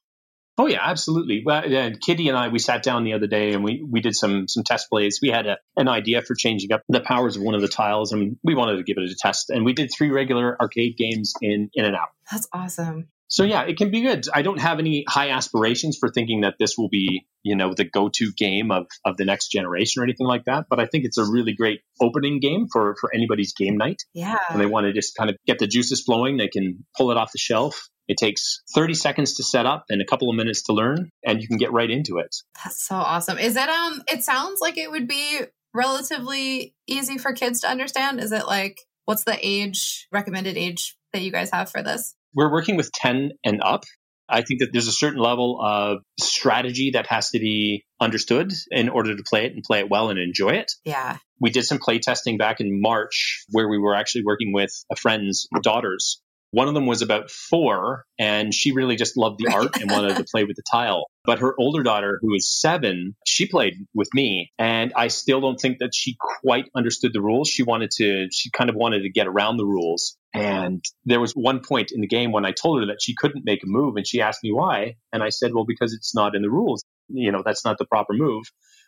Oh 0.60 0.66
yeah, 0.66 0.80
absolutely. 0.82 1.42
Well, 1.42 1.64
and 1.64 1.98
Kitty 1.98 2.28
and 2.28 2.36
I, 2.36 2.48
we 2.48 2.58
sat 2.58 2.82
down 2.82 3.04
the 3.04 3.14
other 3.14 3.26
day 3.26 3.54
and 3.54 3.64
we, 3.64 3.82
we 3.82 4.02
did 4.02 4.14
some 4.14 4.46
some 4.46 4.62
test 4.62 4.90
plays. 4.90 5.18
We 5.22 5.30
had 5.30 5.46
a, 5.46 5.56
an 5.78 5.88
idea 5.88 6.20
for 6.20 6.34
changing 6.34 6.70
up 6.70 6.82
the 6.86 7.00
powers 7.00 7.36
of 7.36 7.42
one 7.42 7.54
of 7.54 7.62
the 7.62 7.68
tiles, 7.68 8.12
and 8.12 8.36
we 8.44 8.54
wanted 8.54 8.76
to 8.76 8.82
give 8.82 8.98
it 8.98 9.10
a 9.10 9.16
test. 9.18 9.48
And 9.48 9.64
we 9.64 9.72
did 9.72 9.90
three 9.90 10.10
regular 10.10 10.60
arcade 10.60 10.98
games 10.98 11.32
in 11.40 11.70
in 11.72 11.86
an 11.86 11.94
hour. 11.94 12.08
That's 12.30 12.46
awesome. 12.52 13.08
So 13.28 13.44
yeah, 13.44 13.62
it 13.62 13.78
can 13.78 13.90
be 13.90 14.02
good. 14.02 14.26
I 14.34 14.42
don't 14.42 14.60
have 14.60 14.80
any 14.80 15.06
high 15.08 15.30
aspirations 15.30 15.96
for 15.96 16.10
thinking 16.10 16.42
that 16.42 16.56
this 16.58 16.76
will 16.76 16.90
be, 16.90 17.26
you 17.42 17.56
know, 17.56 17.72
the 17.72 17.84
go-to 17.84 18.32
game 18.36 18.72
of, 18.72 18.86
of 19.04 19.16
the 19.16 19.24
next 19.24 19.52
generation 19.52 20.02
or 20.02 20.04
anything 20.04 20.26
like 20.26 20.46
that. 20.46 20.66
But 20.68 20.80
I 20.80 20.86
think 20.86 21.04
it's 21.04 21.16
a 21.16 21.24
really 21.24 21.52
great 21.54 21.80
opening 22.02 22.40
game 22.40 22.66
for, 22.70 22.96
for 23.00 23.14
anybody's 23.14 23.54
game 23.54 23.76
night. 23.76 24.02
Yeah. 24.12 24.36
And 24.50 24.60
they 24.60 24.66
want 24.66 24.86
to 24.86 24.92
just 24.92 25.16
kind 25.16 25.30
of 25.30 25.36
get 25.46 25.60
the 25.60 25.68
juices 25.68 26.02
flowing. 26.02 26.38
They 26.38 26.48
can 26.48 26.84
pull 26.98 27.12
it 27.12 27.16
off 27.16 27.30
the 27.30 27.38
shelf 27.38 27.88
it 28.10 28.16
takes 28.16 28.60
30 28.74 28.94
seconds 28.94 29.34
to 29.34 29.44
set 29.44 29.66
up 29.66 29.84
and 29.88 30.02
a 30.02 30.04
couple 30.04 30.28
of 30.28 30.34
minutes 30.34 30.64
to 30.64 30.72
learn, 30.72 31.10
and 31.24 31.40
you 31.40 31.46
can 31.46 31.58
get 31.58 31.72
right 31.72 31.88
into 31.88 32.18
it. 32.18 32.34
That's 32.62 32.84
so 32.84 32.96
awesome. 32.96 33.38
Is 33.38 33.56
it 33.56 33.68
um 33.68 34.02
it 34.10 34.24
sounds 34.24 34.60
like 34.60 34.76
it 34.76 34.90
would 34.90 35.06
be 35.06 35.40
relatively 35.72 36.74
easy 36.88 37.18
for 37.18 37.32
kids 37.32 37.60
to 37.60 37.68
understand. 37.68 38.18
Is 38.18 38.32
it 38.32 38.46
like 38.46 38.80
what's 39.04 39.22
the 39.22 39.38
age 39.40 40.08
recommended 40.10 40.56
age 40.56 40.96
that 41.12 41.22
you 41.22 41.30
guys 41.30 41.50
have 41.52 41.70
for 41.70 41.84
this? 41.84 42.16
We're 42.34 42.50
working 42.50 42.76
with 42.76 42.90
10 42.92 43.30
and 43.44 43.62
up. 43.62 43.84
I 44.28 44.42
think 44.42 44.60
that 44.60 44.70
there's 44.72 44.88
a 44.88 44.92
certain 44.92 45.20
level 45.20 45.60
of 45.60 45.98
strategy 46.18 46.92
that 46.94 47.06
has 47.08 47.30
to 47.30 47.38
be 47.38 47.84
understood 48.00 48.52
in 48.70 48.88
order 48.88 49.16
to 49.16 49.22
play 49.28 49.44
it 49.44 49.52
and 49.52 49.62
play 49.62 49.80
it 49.80 49.88
well 49.88 50.08
and 50.08 50.18
enjoy 50.18 50.50
it. 50.50 50.72
Yeah. 50.84 51.18
We 51.40 51.50
did 51.50 51.64
some 51.64 51.78
play 51.78 51.98
testing 51.98 52.38
back 52.38 52.60
in 52.60 52.80
March 52.80 53.44
where 53.50 53.68
we 53.68 53.78
were 53.78 53.94
actually 53.94 54.22
working 54.24 54.52
with 54.52 54.70
a 54.90 54.96
friend's 54.96 55.48
daughters 55.62 56.20
one 56.52 56.68
of 56.68 56.74
them 56.74 56.86
was 56.86 57.02
about 57.02 57.30
four, 57.30 58.04
and 58.18 58.52
she 58.52 58.72
really 58.72 58.96
just 58.96 59.16
loved 59.16 59.38
the 59.38 59.52
art 59.52 59.80
and 59.80 59.90
wanted 59.90 60.16
to 60.16 60.24
play 60.24 60.44
with 60.44 60.56
the 60.56 60.62
tile. 60.70 61.06
But 61.24 61.38
her 61.38 61.54
older 61.58 61.82
daughter, 61.82 62.18
who 62.20 62.34
is 62.34 62.50
seven, 62.50 63.14
she 63.26 63.46
played 63.46 63.74
with 63.94 64.08
me, 64.14 64.50
and 64.58 64.92
I 64.96 65.08
still 65.08 65.40
don't 65.40 65.60
think 65.60 65.78
that 65.78 65.94
she 65.94 66.16
quite 66.42 66.66
understood 66.74 67.12
the 67.12 67.20
rules. 67.20 67.48
She 67.48 67.62
wanted 67.62 67.90
to, 67.98 68.28
she 68.32 68.50
kind 68.50 68.68
of 68.68 68.76
wanted 68.76 69.02
to 69.02 69.10
get 69.10 69.28
around 69.28 69.58
the 69.58 69.66
rules. 69.66 70.16
And 70.34 70.84
there 71.04 71.20
was 71.20 71.32
one 71.32 71.60
point 71.60 71.92
in 71.92 72.00
the 72.00 72.08
game 72.08 72.32
when 72.32 72.44
I 72.44 72.52
told 72.52 72.80
her 72.80 72.86
that 72.86 73.02
she 73.02 73.14
couldn't 73.16 73.44
make 73.44 73.62
a 73.62 73.68
move, 73.68 73.94
and 73.96 74.06
she 74.06 74.20
asked 74.20 74.42
me 74.42 74.52
why. 74.52 74.96
And 75.12 75.22
I 75.22 75.28
said, 75.28 75.52
well, 75.54 75.64
because 75.66 75.92
it's 75.92 76.14
not 76.14 76.34
in 76.34 76.42
the 76.42 76.50
rules. 76.50 76.82
You 77.08 77.30
know, 77.30 77.42
that's 77.44 77.64
not 77.64 77.78
the 77.78 77.86
proper 77.86 78.12
move. 78.12 78.44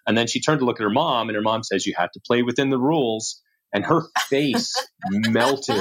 And 0.07 0.19
then 0.19 0.27
she 0.27 0.41
turned 0.41 0.61
to 0.61 0.67
look 0.67 0.81
at 0.81 0.85
her 0.85 0.91
mom, 0.91 1.29
and 1.29 1.37
her 1.37 1.43
mom 1.43 1.63
says, 1.63 1.87
you 1.87 1.95
have 1.97 2.11
to 2.13 2.21
play 2.27 2.43
within 2.43 2.71
the 2.71 2.79
rules. 2.79 3.41
And 3.73 3.85
her 3.87 4.03
face 4.29 4.75
melted 5.11 5.81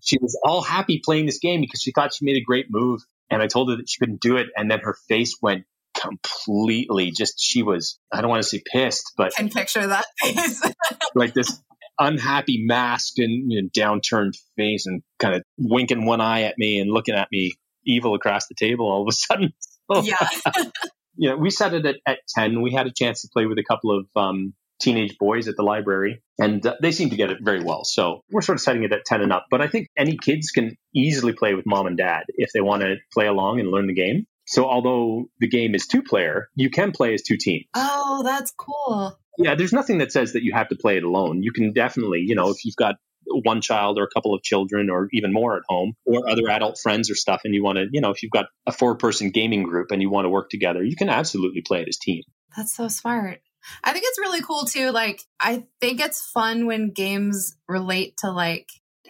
she 0.00 0.18
was 0.20 0.38
all 0.44 0.62
happy 0.62 1.00
playing 1.04 1.26
this 1.26 1.38
game 1.38 1.60
because 1.60 1.80
she 1.80 1.92
thought 1.92 2.14
she 2.14 2.24
made 2.24 2.36
a 2.36 2.44
great 2.44 2.66
move. 2.70 3.02
And 3.30 3.42
I 3.42 3.46
told 3.46 3.70
her 3.70 3.76
that 3.76 3.88
she 3.88 3.98
couldn't 3.98 4.20
do 4.20 4.36
it. 4.36 4.48
And 4.56 4.70
then 4.70 4.80
her 4.80 4.96
face 5.08 5.36
went 5.42 5.64
completely 5.94 7.10
just, 7.10 7.34
she 7.38 7.62
was, 7.62 7.98
I 8.12 8.20
don't 8.20 8.30
want 8.30 8.42
to 8.42 8.48
say 8.48 8.62
pissed, 8.72 9.12
but. 9.16 9.32
I 9.36 9.42
Can 9.42 9.50
picture 9.50 9.86
that 9.86 10.06
face. 10.22 10.62
like 11.14 11.34
this 11.34 11.60
unhappy 11.98 12.64
masked 12.64 13.18
and 13.18 13.52
you 13.52 13.62
know, 13.62 13.68
downturned 13.76 14.36
face 14.56 14.86
and 14.86 15.02
kind 15.18 15.34
of 15.34 15.42
winking 15.58 16.06
one 16.06 16.20
eye 16.20 16.42
at 16.42 16.56
me 16.56 16.78
and 16.78 16.90
looking 16.90 17.14
at 17.14 17.28
me 17.32 17.54
evil 17.84 18.14
across 18.14 18.46
the 18.46 18.54
table 18.54 18.86
all 18.90 19.02
of 19.02 19.08
a 19.08 19.12
sudden. 19.12 19.52
yeah. 20.02 20.28
yeah, 21.16 21.34
we 21.34 21.50
set 21.50 21.74
it 21.74 21.84
at, 21.84 21.96
at 22.06 22.18
10. 22.34 22.62
We 22.62 22.72
had 22.72 22.86
a 22.86 22.92
chance 22.92 23.22
to 23.22 23.28
play 23.32 23.46
with 23.46 23.58
a 23.58 23.64
couple 23.64 23.98
of 23.98 24.06
um, 24.16 24.54
teenage 24.80 25.16
boys 25.18 25.48
at 25.48 25.56
the 25.56 25.62
library, 25.62 26.22
and 26.38 26.64
uh, 26.66 26.76
they 26.80 26.92
seem 26.92 27.10
to 27.10 27.16
get 27.16 27.30
it 27.30 27.38
very 27.40 27.62
well. 27.62 27.84
So 27.84 28.22
we're 28.30 28.42
sort 28.42 28.56
of 28.56 28.62
setting 28.62 28.84
it 28.84 28.92
at 28.92 29.04
10 29.04 29.22
and 29.22 29.32
up. 29.32 29.46
But 29.50 29.60
I 29.60 29.68
think 29.68 29.88
any 29.96 30.16
kids 30.16 30.50
can 30.50 30.76
easily 30.94 31.32
play 31.32 31.54
with 31.54 31.66
mom 31.66 31.86
and 31.86 31.96
dad 31.96 32.24
if 32.28 32.50
they 32.52 32.60
want 32.60 32.82
to 32.82 32.96
play 33.12 33.26
along 33.26 33.60
and 33.60 33.70
learn 33.70 33.86
the 33.86 33.94
game. 33.94 34.26
So 34.46 34.64
although 34.64 35.26
the 35.40 35.48
game 35.48 35.74
is 35.74 35.86
two 35.86 36.02
player, 36.02 36.48
you 36.54 36.70
can 36.70 36.92
play 36.92 37.12
as 37.12 37.22
two 37.22 37.36
teams. 37.36 37.66
Oh, 37.74 38.22
that's 38.24 38.52
cool. 38.56 39.18
Yeah, 39.36 39.54
there's 39.54 39.72
nothing 39.72 39.98
that 39.98 40.10
says 40.10 40.32
that 40.32 40.42
you 40.42 40.52
have 40.54 40.68
to 40.68 40.76
play 40.76 40.96
it 40.96 41.04
alone. 41.04 41.42
You 41.42 41.52
can 41.52 41.72
definitely, 41.72 42.24
you 42.26 42.34
know, 42.34 42.48
if 42.48 42.64
you've 42.64 42.76
got 42.76 42.96
one 43.30 43.60
child 43.60 43.98
or 43.98 44.04
a 44.04 44.08
couple 44.08 44.34
of 44.34 44.42
children 44.42 44.90
or 44.90 45.08
even 45.12 45.32
more 45.32 45.56
at 45.56 45.62
home 45.68 45.92
or 46.06 46.28
other 46.28 46.48
adult 46.48 46.78
friends 46.78 47.10
or 47.10 47.14
stuff 47.14 47.42
and 47.44 47.54
you 47.54 47.62
want 47.62 47.76
to 47.76 47.86
you 47.92 48.00
know 48.00 48.10
if 48.10 48.22
you've 48.22 48.32
got 48.32 48.46
a 48.66 48.72
four 48.72 48.96
person 48.96 49.30
gaming 49.30 49.62
group 49.62 49.90
and 49.90 50.00
you 50.02 50.10
want 50.10 50.24
to 50.24 50.30
work 50.30 50.50
together 50.50 50.82
you 50.82 50.96
can 50.96 51.08
absolutely 51.08 51.60
play 51.60 51.82
it 51.82 51.88
as 51.88 51.98
team 51.98 52.22
that's 52.56 52.74
so 52.74 52.88
smart 52.88 53.40
I 53.84 53.92
think 53.92 54.04
it's 54.06 54.18
really 54.18 54.42
cool 54.42 54.64
too. 54.64 54.90
Like, 54.90 55.22
I 55.40 55.64
think 55.80 56.00
it's 56.00 56.30
fun 56.30 56.66
when 56.66 56.90
games 56.90 57.56
relate 57.68 58.16
to 58.18 58.30
like 58.30 58.68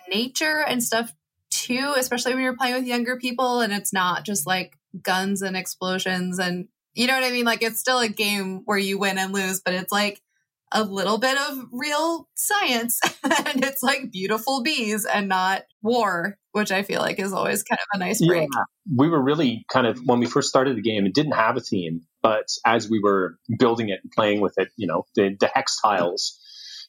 nature 0.08 0.64
and 0.66 0.82
stuff 0.82 1.12
too, 1.50 1.94
especially 1.96 2.34
when 2.34 2.42
you're 2.42 2.56
playing 2.56 2.74
with 2.74 2.86
younger 2.86 3.16
people 3.18 3.60
and 3.60 3.72
it's 3.72 3.92
not 3.92 4.24
just 4.24 4.46
like 4.46 4.76
guns 5.02 5.42
and 5.42 5.56
explosions 5.56 6.38
and 6.38 6.68
you 6.94 7.06
know 7.06 7.14
what 7.14 7.24
I 7.24 7.30
mean? 7.30 7.44
Like, 7.44 7.62
it's 7.62 7.78
still 7.78 8.00
a 8.00 8.08
game 8.08 8.62
where 8.64 8.78
you 8.78 8.98
win 8.98 9.18
and 9.18 9.32
lose, 9.32 9.60
but 9.60 9.74
it's 9.74 9.92
like 9.92 10.20
a 10.72 10.82
little 10.82 11.18
bit 11.18 11.38
of 11.38 11.66
real 11.72 12.28
science 12.34 13.00
and 13.24 13.64
it's 13.64 13.82
like 13.82 14.10
beautiful 14.10 14.62
bees 14.62 15.04
and 15.04 15.28
not 15.28 15.62
war, 15.82 16.36
which 16.52 16.72
I 16.72 16.82
feel 16.82 17.00
like 17.00 17.20
is 17.20 17.32
always 17.32 17.62
kind 17.62 17.78
of 17.78 18.00
a 18.00 18.04
nice 18.04 18.24
break. 18.24 18.48
Yeah. 18.52 18.62
We 18.96 19.08
were 19.08 19.22
really 19.22 19.64
kind 19.72 19.86
of, 19.86 19.98
when 20.04 20.18
we 20.18 20.26
first 20.26 20.48
started 20.48 20.76
the 20.76 20.82
game, 20.82 21.06
it 21.06 21.14
didn't 21.14 21.32
have 21.32 21.56
a 21.56 21.60
theme. 21.60 22.02
But 22.22 22.46
as 22.66 22.88
we 22.88 23.00
were 23.02 23.36
building 23.58 23.90
it 23.90 24.00
and 24.02 24.12
playing 24.12 24.40
with 24.40 24.54
it, 24.56 24.68
you 24.76 24.86
know, 24.86 25.04
the, 25.14 25.36
the 25.38 25.50
hex 25.52 25.80
tiles 25.80 26.38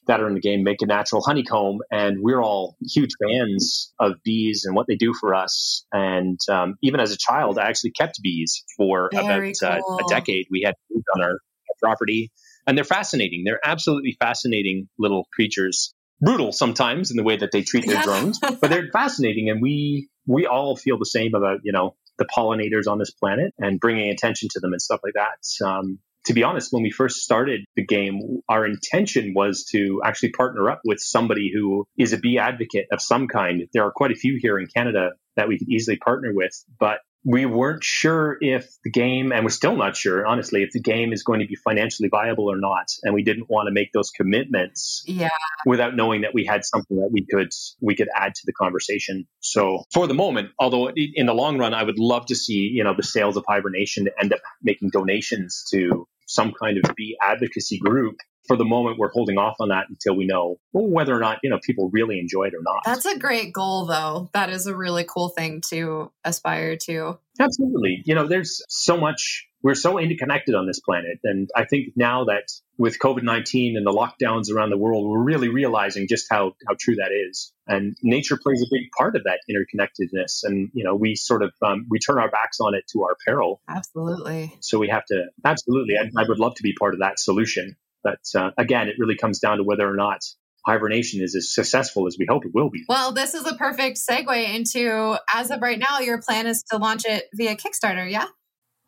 that 0.06 0.20
are 0.20 0.26
in 0.26 0.34
the 0.34 0.40
game 0.40 0.64
make 0.64 0.82
a 0.82 0.86
natural 0.86 1.22
honeycomb. 1.22 1.78
And 1.90 2.18
we're 2.20 2.42
all 2.42 2.76
huge 2.82 3.10
fans 3.22 3.92
of 4.00 4.14
bees 4.24 4.64
and 4.64 4.74
what 4.74 4.86
they 4.88 4.96
do 4.96 5.12
for 5.18 5.34
us. 5.34 5.84
And 5.92 6.38
um, 6.50 6.76
even 6.82 7.00
as 7.00 7.12
a 7.12 7.16
child, 7.16 7.58
I 7.58 7.68
actually 7.68 7.92
kept 7.92 8.20
bees 8.22 8.64
for 8.76 9.10
Very 9.12 9.52
about 9.62 9.82
cool. 9.86 9.98
uh, 10.00 10.04
a 10.04 10.08
decade. 10.08 10.46
We 10.50 10.62
had 10.64 10.74
bees 10.88 11.04
on 11.14 11.22
our 11.22 11.38
property 11.80 12.30
and 12.66 12.76
they're 12.76 12.84
fascinating. 12.84 13.42
They're 13.44 13.60
absolutely 13.64 14.16
fascinating 14.20 14.88
little 14.98 15.26
creatures. 15.34 15.94
Brutal 16.20 16.52
sometimes 16.52 17.10
in 17.10 17.16
the 17.16 17.22
way 17.22 17.36
that 17.36 17.50
they 17.50 17.62
treat 17.62 17.86
their 17.86 18.02
drones, 18.02 18.38
but 18.60 18.68
they're 18.68 18.90
fascinating. 18.92 19.48
And 19.48 19.62
we 19.62 20.08
we 20.26 20.46
all 20.46 20.76
feel 20.76 20.98
the 20.98 21.06
same 21.06 21.34
about 21.34 21.60
you 21.64 21.72
know 21.72 21.96
the 22.20 22.26
pollinators 22.26 22.86
on 22.86 22.98
this 22.98 23.10
planet 23.10 23.52
and 23.58 23.80
bringing 23.80 24.10
attention 24.10 24.48
to 24.52 24.60
them 24.60 24.72
and 24.72 24.80
stuff 24.80 25.00
like 25.02 25.14
that. 25.14 25.66
Um, 25.66 25.98
to 26.26 26.34
be 26.34 26.42
honest, 26.44 26.68
when 26.70 26.82
we 26.82 26.90
first 26.90 27.16
started 27.16 27.62
the 27.76 27.84
game, 27.84 28.42
our 28.48 28.66
intention 28.66 29.32
was 29.34 29.64
to 29.72 30.02
actually 30.04 30.32
partner 30.32 30.68
up 30.70 30.82
with 30.84 31.00
somebody 31.00 31.50
who 31.52 31.86
is 31.96 32.12
a 32.12 32.18
bee 32.18 32.38
advocate 32.38 32.86
of 32.92 33.00
some 33.00 33.26
kind. 33.26 33.62
There 33.72 33.84
are 33.84 33.90
quite 33.90 34.12
a 34.12 34.14
few 34.14 34.38
here 34.40 34.58
in 34.58 34.66
Canada 34.66 35.12
that 35.36 35.48
we 35.48 35.58
could 35.58 35.68
easily 35.68 35.96
partner 35.96 36.32
with, 36.34 36.52
but 36.78 36.98
we 37.24 37.44
weren't 37.44 37.84
sure 37.84 38.38
if 38.40 38.70
the 38.82 38.90
game, 38.90 39.32
and 39.32 39.44
we're 39.44 39.50
still 39.50 39.76
not 39.76 39.96
sure, 39.96 40.26
honestly, 40.26 40.62
if 40.62 40.70
the 40.72 40.80
game 40.80 41.12
is 41.12 41.22
going 41.22 41.40
to 41.40 41.46
be 41.46 41.54
financially 41.54 42.08
viable 42.08 42.50
or 42.50 42.56
not. 42.56 42.86
And 43.02 43.14
we 43.14 43.22
didn't 43.22 43.50
want 43.50 43.66
to 43.66 43.72
make 43.72 43.92
those 43.92 44.10
commitments 44.10 45.02
yeah. 45.06 45.28
without 45.66 45.94
knowing 45.94 46.22
that 46.22 46.32
we 46.32 46.44
had 46.44 46.64
something 46.64 46.96
that 46.96 47.10
we 47.12 47.26
could 47.30 47.50
we 47.80 47.94
could 47.94 48.08
add 48.14 48.34
to 48.34 48.42
the 48.46 48.52
conversation. 48.52 49.26
So 49.40 49.84
for 49.92 50.06
the 50.06 50.14
moment, 50.14 50.50
although 50.58 50.90
in 50.90 51.26
the 51.26 51.34
long 51.34 51.58
run, 51.58 51.74
I 51.74 51.82
would 51.82 51.98
love 51.98 52.26
to 52.26 52.34
see 52.34 52.70
you 52.72 52.84
know 52.84 52.94
the 52.94 53.02
sales 53.02 53.36
of 53.36 53.44
Hivernation 53.48 54.08
end 54.20 54.32
up 54.32 54.40
making 54.62 54.90
donations 54.90 55.64
to 55.72 56.06
some 56.26 56.52
kind 56.52 56.78
of 56.78 56.94
bee 56.94 57.18
advocacy 57.20 57.78
group 57.78 58.16
for 58.46 58.56
the 58.56 58.64
moment, 58.64 58.98
we're 58.98 59.10
holding 59.10 59.38
off 59.38 59.56
on 59.60 59.68
that 59.68 59.86
until 59.88 60.16
we 60.16 60.26
know 60.26 60.58
whether 60.72 61.14
or 61.14 61.20
not 61.20 61.38
you 61.42 61.50
know 61.50 61.58
people 61.62 61.90
really 61.92 62.18
enjoy 62.18 62.44
it 62.44 62.54
or 62.54 62.62
not. 62.62 62.82
That's 62.84 63.06
a 63.06 63.18
great 63.18 63.52
goal, 63.52 63.86
though. 63.86 64.30
That 64.32 64.50
is 64.50 64.66
a 64.66 64.76
really 64.76 65.04
cool 65.04 65.28
thing 65.28 65.62
to 65.70 66.10
aspire 66.24 66.76
to. 66.84 67.18
Absolutely. 67.38 68.02
You 68.04 68.14
know, 68.14 68.26
there's 68.26 68.62
so 68.68 68.96
much. 68.96 69.46
We're 69.62 69.74
so 69.74 69.98
interconnected 69.98 70.54
on 70.54 70.66
this 70.66 70.80
planet, 70.80 71.18
and 71.22 71.50
I 71.54 71.66
think 71.66 71.92
now 71.94 72.24
that 72.24 72.44
with 72.78 72.98
COVID 72.98 73.22
nineteen 73.22 73.76
and 73.76 73.86
the 73.86 73.92
lockdowns 73.92 74.50
around 74.50 74.70
the 74.70 74.78
world, 74.78 75.06
we're 75.06 75.22
really 75.22 75.48
realizing 75.48 76.08
just 76.08 76.26
how 76.30 76.54
how 76.66 76.74
true 76.80 76.96
that 76.96 77.10
is. 77.28 77.52
And 77.66 77.94
nature 78.02 78.38
plays 78.42 78.62
a 78.62 78.66
big 78.70 78.90
part 78.98 79.16
of 79.16 79.24
that 79.24 79.40
interconnectedness. 79.50 80.44
And 80.44 80.70
you 80.72 80.82
know, 80.82 80.96
we 80.96 81.14
sort 81.14 81.42
of 81.42 81.52
um, 81.62 81.86
we 81.90 81.98
turn 81.98 82.18
our 82.18 82.30
backs 82.30 82.58
on 82.60 82.74
it 82.74 82.84
to 82.92 83.02
our 83.02 83.16
peril. 83.26 83.60
Absolutely. 83.68 84.56
So 84.60 84.78
we 84.78 84.88
have 84.88 85.04
to 85.06 85.26
absolutely. 85.44 85.96
I, 85.98 86.04
I 86.18 86.24
would 86.26 86.38
love 86.38 86.54
to 86.54 86.62
be 86.62 86.72
part 86.72 86.94
of 86.94 87.00
that 87.00 87.20
solution. 87.20 87.76
But 88.02 88.20
uh, 88.34 88.50
again, 88.58 88.88
it 88.88 88.96
really 88.98 89.16
comes 89.16 89.38
down 89.38 89.58
to 89.58 89.64
whether 89.64 89.88
or 89.88 89.96
not 89.96 90.20
Hivernation 90.66 91.22
is 91.22 91.34
as 91.34 91.54
successful 91.54 92.06
as 92.06 92.16
we 92.18 92.26
hope 92.28 92.44
it 92.44 92.52
will 92.54 92.70
be. 92.70 92.84
Well, 92.88 93.12
this 93.12 93.34
is 93.34 93.46
a 93.46 93.54
perfect 93.54 93.98
segue 93.98 94.54
into 94.54 95.16
as 95.32 95.50
of 95.50 95.60
right 95.62 95.78
now, 95.78 96.00
your 96.00 96.20
plan 96.20 96.46
is 96.46 96.62
to 96.70 96.76
launch 96.76 97.04
it 97.06 97.24
via 97.34 97.56
Kickstarter, 97.56 98.10
yeah? 98.10 98.26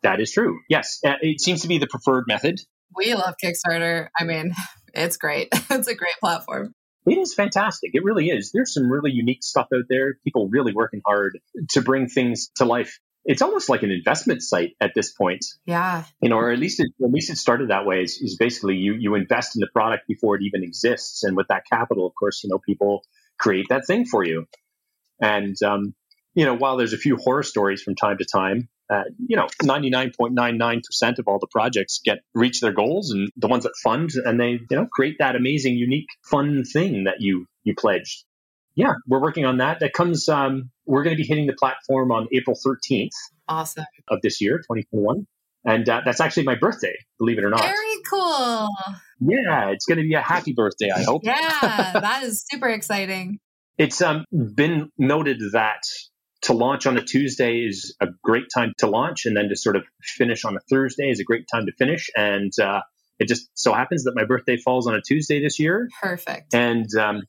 That 0.03 0.19
is 0.19 0.31
true. 0.31 0.59
Yes. 0.69 0.99
Uh, 1.05 1.13
it 1.21 1.41
seems 1.41 1.61
to 1.61 1.67
be 1.67 1.79
the 1.79 1.87
preferred 1.87 2.25
method. 2.27 2.59
We 2.95 3.13
love 3.15 3.35
Kickstarter. 3.43 4.07
I 4.17 4.23
mean, 4.23 4.53
it's 4.93 5.17
great. 5.17 5.49
it's 5.53 5.87
a 5.87 5.95
great 5.95 6.15
platform. 6.19 6.73
It 7.05 7.17
is 7.17 7.33
fantastic. 7.33 7.91
It 7.93 8.03
really 8.03 8.29
is. 8.29 8.51
There's 8.53 8.73
some 8.73 8.89
really 8.89 9.11
unique 9.11 9.43
stuff 9.43 9.67
out 9.75 9.83
there. 9.89 10.15
People 10.23 10.47
really 10.49 10.73
working 10.73 11.01
hard 11.05 11.37
to 11.71 11.81
bring 11.81 12.07
things 12.07 12.49
to 12.57 12.65
life. 12.65 12.97
It's 13.25 13.41
almost 13.41 13.69
like 13.69 13.83
an 13.83 13.91
investment 13.91 14.41
site 14.41 14.75
at 14.81 14.91
this 14.95 15.11
point. 15.11 15.45
Yeah. 15.65 16.03
You 16.21 16.29
know, 16.29 16.37
or 16.37 16.51
at 16.51 16.59
least 16.59 16.79
it, 16.79 16.91
at 17.03 17.11
least 17.11 17.29
it 17.29 17.37
started 17.37 17.69
that 17.69 17.85
way. 17.85 18.01
Is, 18.01 18.19
is 18.21 18.35
basically 18.35 18.75
you 18.75 18.95
you 18.95 19.15
invest 19.15 19.55
in 19.55 19.61
the 19.61 19.69
product 19.71 20.07
before 20.07 20.35
it 20.35 20.41
even 20.43 20.63
exists, 20.63 21.23
and 21.23 21.37
with 21.37 21.47
that 21.47 21.63
capital, 21.71 22.05
of 22.05 22.13
course, 22.15 22.43
you 22.43 22.49
know, 22.49 22.59
people 22.59 23.03
create 23.39 23.67
that 23.69 23.85
thing 23.85 24.05
for 24.05 24.25
you. 24.25 24.45
And 25.21 25.55
um, 25.63 25.93
you 26.33 26.45
know, 26.45 26.55
while 26.55 26.77
there's 26.77 26.93
a 26.93 26.97
few 26.97 27.15
horror 27.15 27.43
stories 27.43 27.81
from 27.81 27.95
time 27.95 28.17
to 28.17 28.25
time, 28.25 28.69
uh, 28.89 29.03
you 29.27 29.37
know, 29.37 29.47
99.99% 29.61 31.19
of 31.19 31.27
all 31.27 31.39
the 31.39 31.47
projects 31.47 32.01
get 32.03 32.19
reach 32.33 32.59
their 32.59 32.73
goals 32.73 33.11
and 33.11 33.31
the 33.37 33.47
ones 33.47 33.63
that 33.63 33.73
fund 33.81 34.11
and 34.25 34.39
they, 34.39 34.59
you 34.69 34.77
know, 34.77 34.87
create 34.91 35.15
that 35.19 35.35
amazing, 35.35 35.75
unique, 35.75 36.07
fun 36.23 36.63
thing 36.63 37.05
that 37.05 37.15
you, 37.19 37.45
you 37.63 37.75
pledged. 37.75 38.23
Yeah, 38.75 38.93
we're 39.07 39.21
working 39.21 39.45
on 39.45 39.57
that. 39.57 39.79
That 39.79 39.93
comes, 39.93 40.27
um, 40.27 40.71
we're 40.85 41.03
going 41.03 41.15
to 41.15 41.21
be 41.21 41.27
hitting 41.27 41.47
the 41.47 41.53
platform 41.53 42.11
on 42.11 42.27
April 42.31 42.55
13th. 42.55 43.09
Awesome. 43.47 43.85
Of 44.09 44.21
this 44.21 44.41
year, 44.41 44.57
2021. 44.57 45.27
And 45.65 45.87
uh, 45.87 46.01
that's 46.03 46.19
actually 46.19 46.43
my 46.43 46.55
birthday, 46.55 46.95
believe 47.17 47.37
it 47.37 47.45
or 47.45 47.49
not. 47.49 47.61
Very 47.61 48.01
cool. 48.09 48.69
Yeah, 49.19 49.69
it's 49.69 49.85
going 49.85 49.97
to 49.97 50.03
be 50.03 50.13
a 50.13 50.21
happy 50.21 50.53
birthday, 50.53 50.89
I 50.93 51.03
hope. 51.03 51.23
Yeah, 51.23 51.37
that 51.93 52.23
is 52.23 52.45
super 52.49 52.67
exciting. 52.67 53.39
It's 53.77 54.01
um, 54.01 54.25
been 54.31 54.89
noted 54.97 55.41
that 55.53 55.81
to 56.43 56.53
launch 56.53 56.85
on 56.85 56.97
a 56.97 57.01
Tuesday 57.01 57.59
is 57.59 57.95
a 58.01 58.07
great 58.23 58.45
time 58.53 58.73
to 58.79 58.87
launch, 58.87 59.25
and 59.25 59.35
then 59.35 59.47
to 59.49 59.55
sort 59.55 59.77
of 59.77 59.83
finish 60.01 60.43
on 60.43 60.57
a 60.57 60.59
Thursday 60.69 61.09
is 61.09 61.21
a 61.21 61.23
great 61.23 61.45
time 61.51 61.65
to 61.65 61.71
finish. 61.71 62.09
And 62.15 62.51
uh, 62.61 62.81
it 63.19 63.29
just 63.29 63.49
so 63.53 63.73
happens 63.73 64.03
that 64.03 64.13
my 64.15 64.25
birthday 64.25 64.57
falls 64.57 64.87
on 64.87 64.95
a 64.95 65.01
Tuesday 65.01 65.41
this 65.41 65.59
year. 65.59 65.89
Perfect. 66.01 66.53
And 66.53 66.87
um, 66.99 67.21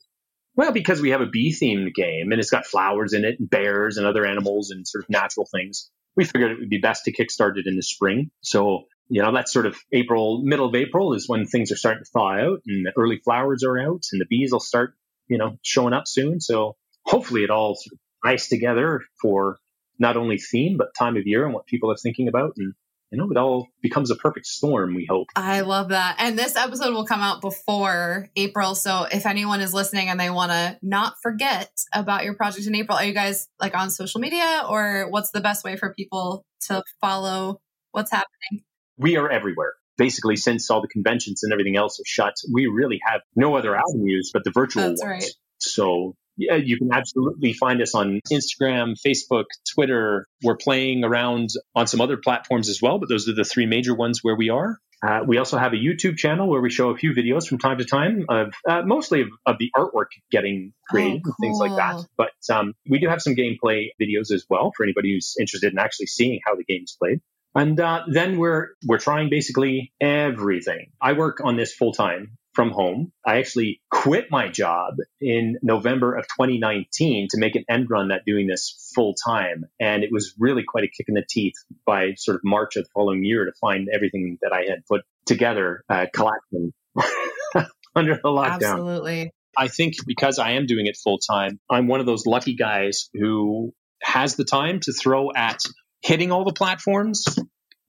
well, 0.55 0.71
because 0.71 1.01
we 1.01 1.11
have 1.11 1.21
a 1.21 1.25
bee 1.25 1.53
themed 1.53 1.93
game 1.93 2.31
and 2.31 2.39
it's 2.39 2.49
got 2.49 2.65
flowers 2.65 3.13
in 3.13 3.25
it, 3.25 3.39
and 3.39 3.49
bears 3.49 3.97
and 3.97 4.05
other 4.05 4.25
animals 4.25 4.71
and 4.71 4.87
sort 4.87 5.03
of 5.03 5.09
natural 5.09 5.47
things, 5.53 5.89
we 6.15 6.23
figured 6.25 6.51
it 6.51 6.59
would 6.59 6.69
be 6.69 6.79
best 6.79 7.05
to 7.05 7.11
kickstart 7.11 7.57
it 7.57 7.67
in 7.67 7.75
the 7.75 7.83
spring. 7.83 8.31
So 8.41 8.85
you 9.09 9.21
know 9.21 9.33
that's 9.33 9.53
sort 9.53 9.65
of 9.65 9.77
April, 9.91 10.41
middle 10.43 10.67
of 10.67 10.75
April 10.75 11.13
is 11.13 11.27
when 11.27 11.45
things 11.45 11.71
are 11.71 11.75
starting 11.75 12.03
to 12.03 12.09
thaw 12.09 12.33
out 12.33 12.61
and 12.65 12.85
the 12.85 12.93
early 12.97 13.19
flowers 13.23 13.63
are 13.63 13.77
out 13.79 14.03
and 14.11 14.21
the 14.21 14.25
bees 14.25 14.51
will 14.51 14.59
start 14.59 14.93
you 15.27 15.37
know 15.37 15.57
showing 15.61 15.93
up 15.93 16.07
soon. 16.07 16.39
So 16.39 16.75
hopefully 17.03 17.43
it 17.43 17.49
all 17.49 17.75
sort 17.75 17.93
of 17.93 17.99
nice 18.23 18.47
together 18.47 19.01
for 19.21 19.57
not 19.99 20.17
only 20.17 20.37
theme 20.37 20.77
but 20.77 20.95
time 20.97 21.17
of 21.17 21.27
year 21.27 21.45
and 21.45 21.53
what 21.53 21.67
people 21.67 21.91
are 21.91 21.97
thinking 21.97 22.27
about 22.27 22.53
and 22.57 22.73
you 23.15 23.21
know 23.21 23.31
it 23.31 23.37
all 23.37 23.67
becomes 23.81 24.11
a 24.11 24.15
perfect 24.15 24.45
storm 24.45 24.93
we 24.93 25.07
hope. 25.09 25.27
I 25.35 25.61
love 25.61 25.89
that. 25.89 26.17
And 26.19 26.37
this 26.37 26.55
episode 26.57 26.93
will 26.93 27.05
come 27.05 27.21
out 27.21 27.39
before 27.39 28.27
april 28.35 28.75
so 28.75 29.07
if 29.09 29.25
anyone 29.25 29.61
is 29.61 29.73
listening 29.73 30.09
and 30.09 30.19
they 30.19 30.29
want 30.29 30.51
to 30.51 30.77
not 30.81 31.15
forget 31.23 31.71
about 31.93 32.25
your 32.25 32.35
project 32.35 32.67
in 32.67 32.75
april 32.75 32.97
are 32.97 33.05
you 33.05 33.13
guys 33.13 33.47
like 33.59 33.75
on 33.75 33.89
social 33.89 34.19
media? 34.19 34.63
Or 34.69 35.07
what's 35.09 35.31
the 35.31 35.41
best 35.41 35.63
way 35.63 35.77
for 35.77 35.93
people 35.93 36.45
to 36.67 36.83
follow 36.99 37.61
what's 37.91 38.11
happening? 38.11 38.65
We 38.97 39.15
are 39.15 39.29
everywhere. 39.29 39.73
Basically 39.97 40.35
since 40.35 40.69
all 40.69 40.81
the 40.81 40.89
conventions 40.89 41.43
and 41.43 41.53
everything 41.53 41.77
else 41.77 41.99
are 41.99 42.05
shut 42.05 42.33
we 42.53 42.67
really 42.67 42.99
have 43.05 43.21
no 43.35 43.55
other 43.55 43.75
avenues 43.75 44.31
but 44.33 44.43
the 44.43 44.51
virtual 44.51 44.83
That's 44.83 45.01
ones. 45.01 45.23
right. 45.23 45.31
so 45.59 46.15
yeah, 46.37 46.55
you 46.55 46.77
can 46.77 46.91
absolutely 46.93 47.53
find 47.53 47.81
us 47.81 47.95
on 47.95 48.21
Instagram, 48.31 48.95
Facebook, 49.05 49.45
Twitter. 49.73 50.27
We're 50.43 50.57
playing 50.57 51.03
around 51.03 51.49
on 51.75 51.87
some 51.87 52.01
other 52.01 52.17
platforms 52.17 52.69
as 52.69 52.81
well, 52.81 52.99
but 52.99 53.09
those 53.09 53.29
are 53.29 53.33
the 53.33 53.43
three 53.43 53.65
major 53.65 53.95
ones 53.95 54.19
where 54.21 54.35
we 54.35 54.49
are. 54.49 54.79
Uh, 55.05 55.21
we 55.27 55.37
also 55.37 55.57
have 55.57 55.73
a 55.73 55.75
YouTube 55.75 56.17
channel 56.17 56.49
where 56.49 56.61
we 56.61 56.69
show 56.69 56.89
a 56.89 56.97
few 56.97 57.13
videos 57.13 57.47
from 57.47 57.59
time 57.59 57.77
to 57.77 57.85
time 57.85 58.25
of 58.29 58.53
uh, 58.67 58.81
mostly 58.83 59.21
of, 59.21 59.27
of, 59.45 59.57
the 59.59 59.69
artwork 59.75 60.07
getting 60.31 60.73
created 60.89 61.17
oh, 61.17 61.21
cool. 61.25 61.33
and 61.37 61.43
things 61.43 61.59
like 61.59 61.75
that. 61.75 62.03
But 62.17 62.31
um, 62.53 62.73
we 62.89 62.99
do 62.99 63.07
have 63.09 63.21
some 63.21 63.35
gameplay 63.35 63.89
videos 64.01 64.31
as 64.31 64.45
well 64.49 64.71
for 64.75 64.83
anybody 64.83 65.13
who's 65.13 65.35
interested 65.39 65.73
in 65.73 65.79
actually 65.79 66.07
seeing 66.07 66.39
how 66.45 66.55
the 66.55 66.63
game 66.63 66.83
is 66.83 66.95
played. 66.99 67.19
And 67.53 67.79
uh, 67.79 68.03
then 68.07 68.37
we're 68.37 68.69
we're 68.85 68.97
trying 68.97 69.29
basically 69.29 69.93
everything. 70.01 70.91
I 71.01 71.13
work 71.13 71.39
on 71.43 71.55
this 71.55 71.73
full 71.73 71.93
time 71.93 72.37
from 72.55 72.71
home. 72.71 73.11
I 73.25 73.37
actually 73.37 73.81
quit 73.91 74.31
my 74.31 74.47
job 74.47 74.95
in 75.21 75.57
November 75.61 76.15
of 76.15 76.23
2019 76.23 77.27
to 77.31 77.37
make 77.37 77.55
an 77.55 77.65
end 77.69 77.87
run 77.89 78.11
at 78.11 78.25
doing 78.25 78.47
this 78.47 78.91
full 78.95 79.13
time. 79.13 79.65
And 79.79 80.03
it 80.03 80.09
was 80.11 80.33
really 80.39 80.63
quite 80.63 80.85
a 80.85 80.87
kick 80.87 81.07
in 81.07 81.15
the 81.15 81.25
teeth 81.29 81.55
by 81.85 82.13
sort 82.15 82.35
of 82.35 82.41
March 82.43 82.75
of 82.77 82.85
the 82.85 82.89
following 82.93 83.23
year 83.23 83.45
to 83.45 83.51
find 83.59 83.87
everything 83.93 84.37
that 84.41 84.53
I 84.53 84.69
had 84.69 84.85
put 84.87 85.01
together, 85.25 85.83
uh, 85.89 86.05
collecting 86.13 86.73
under 87.95 88.15
the 88.15 88.29
lockdown. 88.29 88.63
Absolutely. 88.63 89.31
I 89.57 89.67
think 89.67 89.95
because 90.05 90.39
I 90.39 90.51
am 90.51 90.65
doing 90.65 90.87
it 90.87 90.97
full 90.97 91.19
time, 91.19 91.59
I'm 91.69 91.87
one 91.87 91.99
of 91.99 92.05
those 92.05 92.25
lucky 92.25 92.55
guys 92.55 93.09
who 93.13 93.73
has 94.01 94.35
the 94.35 94.43
time 94.43 94.79
to 94.81 94.93
throw 94.93 95.31
at 95.35 95.59
hitting 96.01 96.31
all 96.31 96.43
the 96.43 96.53
platforms 96.53 97.25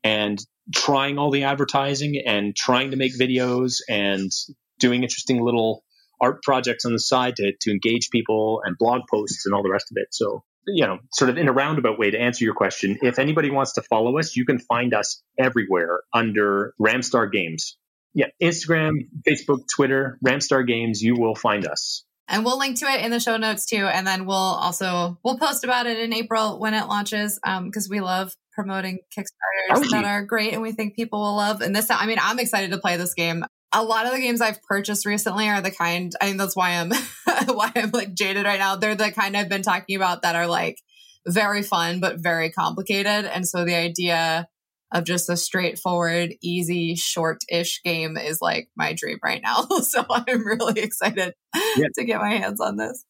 and 0.06 0.38
trying 0.72 1.18
all 1.18 1.32
the 1.32 1.42
advertising 1.42 2.22
and 2.24 2.54
trying 2.54 2.92
to 2.92 2.96
make 2.96 3.18
videos 3.18 3.78
and 3.88 4.30
doing 4.78 5.02
interesting 5.02 5.42
little 5.42 5.82
art 6.20 6.44
projects 6.44 6.84
on 6.84 6.92
the 6.92 7.00
side 7.00 7.34
to, 7.36 7.52
to 7.60 7.72
engage 7.72 8.10
people 8.10 8.60
and 8.64 8.76
blog 8.78 9.02
posts 9.10 9.46
and 9.46 9.54
all 9.54 9.64
the 9.64 9.70
rest 9.70 9.90
of 9.90 9.96
it. 9.96 10.06
So, 10.12 10.44
you 10.64 10.86
know, 10.86 10.98
sort 11.12 11.28
of 11.28 11.38
in 11.38 11.48
a 11.48 11.52
roundabout 11.52 11.98
way 11.98 12.12
to 12.12 12.18
answer 12.18 12.44
your 12.44 12.54
question, 12.54 12.98
if 13.02 13.18
anybody 13.18 13.50
wants 13.50 13.72
to 13.72 13.82
follow 13.82 14.16
us, 14.18 14.36
you 14.36 14.44
can 14.44 14.60
find 14.60 14.94
us 14.94 15.20
everywhere 15.38 16.02
under 16.14 16.72
Ramstar 16.80 17.30
Games. 17.32 17.76
Yeah, 18.14 18.26
Instagram, 18.40 19.08
Facebook, 19.28 19.62
Twitter, 19.74 20.18
Ramstar 20.24 20.64
Games, 20.66 21.02
you 21.02 21.16
will 21.16 21.34
find 21.34 21.66
us. 21.66 22.04
And 22.28 22.44
we'll 22.44 22.58
link 22.58 22.78
to 22.78 22.86
it 22.86 23.04
in 23.04 23.10
the 23.10 23.20
show 23.20 23.36
notes 23.36 23.66
too. 23.66 23.86
And 23.86 24.06
then 24.06 24.24
we'll 24.24 24.36
also 24.36 25.18
we'll 25.24 25.38
post 25.38 25.64
about 25.64 25.86
it 25.86 25.98
in 25.98 26.12
April 26.12 26.60
when 26.60 26.74
it 26.74 26.86
launches 26.86 27.40
because 27.42 27.86
um, 27.86 27.90
we 27.90 28.00
love 28.00 28.36
promoting 28.56 28.98
Kickstarters 29.16 29.76
oh, 29.76 29.90
that 29.90 30.04
are 30.04 30.24
great 30.24 30.52
and 30.52 30.62
we 30.62 30.72
think 30.72 30.96
people 30.96 31.20
will 31.20 31.36
love. 31.36 31.60
And 31.60 31.76
this, 31.76 31.90
I 31.90 32.06
mean, 32.06 32.18
I'm 32.20 32.38
excited 32.38 32.72
to 32.72 32.78
play 32.78 32.96
this 32.96 33.14
game. 33.14 33.44
A 33.72 33.84
lot 33.84 34.06
of 34.06 34.12
the 34.12 34.18
games 34.18 34.40
I've 34.40 34.62
purchased 34.62 35.04
recently 35.04 35.48
are 35.48 35.60
the 35.60 35.70
kind. 35.70 36.12
I 36.20 36.26
think 36.26 36.38
that's 36.38 36.56
why 36.56 36.70
I'm 36.70 36.90
why 37.46 37.70
I'm 37.76 37.90
like 37.90 38.14
jaded 38.14 38.46
right 38.46 38.58
now. 38.58 38.76
They're 38.76 38.94
the 38.94 39.12
kind 39.12 39.36
I've 39.36 39.48
been 39.48 39.62
talking 39.62 39.96
about 39.96 40.22
that 40.22 40.34
are 40.34 40.46
like 40.46 40.78
very 41.26 41.62
fun 41.62 42.00
but 42.00 42.18
very 42.18 42.50
complicated. 42.50 43.26
And 43.26 43.46
so 43.46 43.64
the 43.64 43.74
idea 43.74 44.48
of 44.92 45.04
just 45.04 45.28
a 45.28 45.36
straightforward, 45.36 46.34
easy, 46.40 46.94
short-ish 46.94 47.82
game 47.82 48.16
is 48.16 48.40
like 48.40 48.68
my 48.76 48.92
dream 48.92 49.18
right 49.22 49.42
now. 49.42 49.62
so 49.82 50.04
I'm 50.08 50.46
really 50.46 50.80
excited 50.80 51.34
yeah. 51.54 51.88
to 51.96 52.04
get 52.04 52.20
my 52.20 52.34
hands 52.34 52.60
on 52.60 52.76
this. 52.76 53.04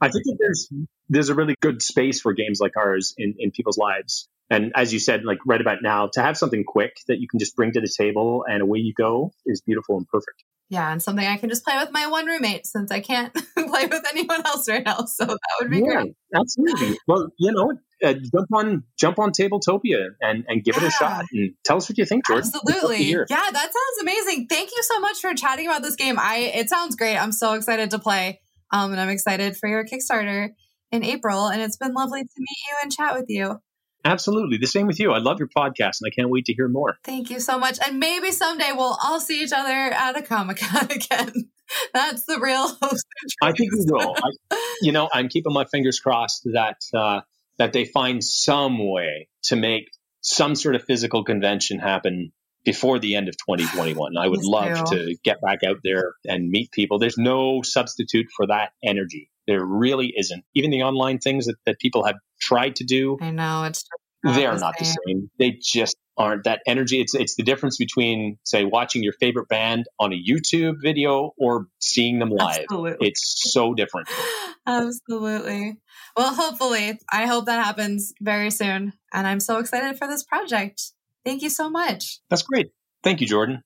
I 0.00 0.08
think 0.08 0.24
that 0.24 0.36
there's 0.38 0.68
there's 1.08 1.28
a 1.28 1.34
really 1.34 1.54
good 1.60 1.82
space 1.82 2.20
for 2.20 2.32
games 2.32 2.58
like 2.60 2.76
ours 2.76 3.14
in, 3.18 3.34
in 3.38 3.50
people's 3.50 3.76
lives. 3.76 4.28
And 4.50 4.72
as 4.74 4.92
you 4.92 4.98
said, 4.98 5.24
like 5.24 5.38
right 5.46 5.60
about 5.60 5.78
now, 5.82 6.08
to 6.12 6.20
have 6.20 6.36
something 6.36 6.64
quick 6.64 6.96
that 7.06 7.20
you 7.20 7.28
can 7.28 7.38
just 7.38 7.54
bring 7.54 7.72
to 7.72 7.80
the 7.80 7.92
table 7.96 8.44
and 8.48 8.62
away 8.62 8.80
you 8.80 8.92
go 8.92 9.32
is 9.46 9.60
beautiful 9.60 9.96
and 9.96 10.06
perfect. 10.08 10.42
Yeah, 10.68 10.92
and 10.92 11.02
something 11.02 11.26
I 11.26 11.36
can 11.36 11.48
just 11.48 11.64
play 11.64 11.76
with 11.78 11.90
my 11.90 12.06
one 12.06 12.26
roommate 12.26 12.64
since 12.64 12.92
I 12.92 13.00
can't 13.00 13.32
play 13.54 13.86
with 13.86 14.04
anyone 14.08 14.46
else 14.46 14.68
right 14.68 14.84
now. 14.84 15.04
So 15.04 15.24
that 15.24 15.38
would 15.60 15.70
be 15.70 15.78
yeah, 15.78 16.02
great. 16.02 16.14
Absolutely. 16.34 16.96
Well, 17.08 17.28
you 17.38 17.50
know, 17.50 17.72
uh, 18.04 18.14
jump 18.14 18.48
on 18.54 18.84
jump 18.96 19.18
on 19.18 19.32
Tabletopia 19.32 20.10
and 20.20 20.44
and 20.46 20.62
give 20.62 20.76
yeah. 20.76 20.84
it 20.84 20.88
a 20.88 20.90
shot 20.90 21.24
and 21.32 21.54
tell 21.64 21.76
us 21.78 21.88
what 21.88 21.98
you 21.98 22.04
think, 22.04 22.26
George. 22.26 22.44
Absolutely. 22.44 23.04
Yeah, 23.04 23.24
that 23.28 23.52
sounds 23.52 24.02
amazing. 24.02 24.46
Thank 24.48 24.70
you 24.70 24.82
so 24.82 25.00
much 25.00 25.18
for 25.20 25.34
chatting 25.34 25.66
about 25.66 25.82
this 25.82 25.96
game. 25.96 26.18
I 26.20 26.52
it 26.54 26.68
sounds 26.68 26.94
great. 26.94 27.16
I'm 27.16 27.32
so 27.32 27.54
excited 27.54 27.90
to 27.90 27.98
play. 27.98 28.40
Um, 28.72 28.92
and 28.92 29.00
I'm 29.00 29.08
excited 29.10 29.56
for 29.56 29.68
your 29.68 29.84
Kickstarter 29.84 30.50
in 30.92 31.04
April. 31.04 31.48
And 31.48 31.60
it's 31.60 31.76
been 31.76 31.94
lovely 31.94 32.22
to 32.22 32.28
meet 32.38 32.58
you 32.68 32.76
and 32.82 32.92
chat 32.92 33.14
with 33.14 33.26
you. 33.28 33.60
Absolutely. 34.04 34.56
The 34.56 34.66
same 34.66 34.86
with 34.86 34.98
you. 34.98 35.12
I 35.12 35.18
love 35.18 35.38
your 35.38 35.48
podcast 35.48 36.00
and 36.00 36.06
I 36.06 36.10
can't 36.10 36.30
wait 36.30 36.46
to 36.46 36.54
hear 36.54 36.68
more. 36.68 36.98
Thank 37.04 37.30
you 37.30 37.40
so 37.40 37.58
much. 37.58 37.78
And 37.86 37.98
maybe 37.98 38.30
someday 38.32 38.72
we'll 38.72 38.96
all 39.02 39.20
see 39.20 39.42
each 39.42 39.52
other 39.52 39.70
at 39.70 40.16
a 40.16 40.22
Comic 40.22 40.58
Con 40.58 40.84
again. 40.90 41.50
That's 41.92 42.24
the 42.24 42.38
real 42.40 42.68
host. 42.82 43.06
I 43.42 43.52
think 43.52 43.72
we 43.72 43.84
will. 43.86 44.14
I, 44.50 44.56
you 44.82 44.92
know, 44.92 45.08
I'm 45.12 45.28
keeping 45.28 45.52
my 45.52 45.64
fingers 45.64 46.00
crossed 46.00 46.48
that 46.52 46.78
uh, 46.94 47.20
that 47.58 47.72
they 47.72 47.84
find 47.84 48.24
some 48.24 48.78
way 48.78 49.28
to 49.44 49.56
make 49.56 49.90
some 50.22 50.54
sort 50.54 50.74
of 50.74 50.84
physical 50.84 51.24
convention 51.24 51.78
happen 51.78 52.32
before 52.64 52.98
the 52.98 53.16
end 53.16 53.28
of 53.28 53.36
2021. 53.48 54.16
I 54.16 54.26
would 54.26 54.44
love 54.44 54.90
to 54.90 55.16
get 55.22 55.40
back 55.40 55.62
out 55.62 55.78
there 55.84 56.14
and 56.24 56.50
meet 56.50 56.72
people. 56.72 56.98
There's 56.98 57.18
no 57.18 57.62
substitute 57.62 58.26
for 58.36 58.46
that 58.46 58.72
energy. 58.84 59.29
There 59.46 59.64
really 59.64 60.12
isn't. 60.16 60.44
Even 60.54 60.70
the 60.70 60.82
online 60.82 61.18
things 61.18 61.46
that, 61.46 61.56
that 61.66 61.78
people 61.78 62.04
have 62.04 62.16
tried 62.40 62.76
to 62.76 62.84
do. 62.84 63.18
I 63.20 63.30
know 63.30 63.64
it's 63.64 63.84
they 64.22 64.46
are 64.46 64.58
not 64.58 64.74
the 64.78 64.84
same. 64.84 65.30
They 65.38 65.58
just 65.62 65.96
aren't 66.16 66.44
that 66.44 66.60
energy. 66.66 67.00
It's 67.00 67.14
it's 67.14 67.36
the 67.36 67.42
difference 67.42 67.78
between 67.78 68.38
say 68.44 68.64
watching 68.64 69.02
your 69.02 69.14
favorite 69.14 69.48
band 69.48 69.86
on 69.98 70.12
a 70.12 70.16
YouTube 70.16 70.74
video 70.82 71.32
or 71.38 71.66
seeing 71.78 72.18
them 72.18 72.30
live. 72.30 72.64
Absolutely. 72.70 73.08
It's 73.08 73.52
so 73.52 73.74
different. 73.74 74.08
Absolutely. 74.66 75.78
Well, 76.16 76.34
hopefully, 76.34 76.98
I 77.10 77.26
hope 77.26 77.46
that 77.46 77.64
happens 77.64 78.12
very 78.20 78.50
soon, 78.50 78.92
and 79.12 79.26
I'm 79.26 79.40
so 79.40 79.58
excited 79.58 79.98
for 79.98 80.06
this 80.06 80.22
project. 80.22 80.92
Thank 81.24 81.42
you 81.42 81.50
so 81.50 81.70
much. 81.70 82.20
That's 82.28 82.42
great. 82.42 82.72
Thank 83.02 83.20
you, 83.20 83.26
Jordan. 83.26 83.62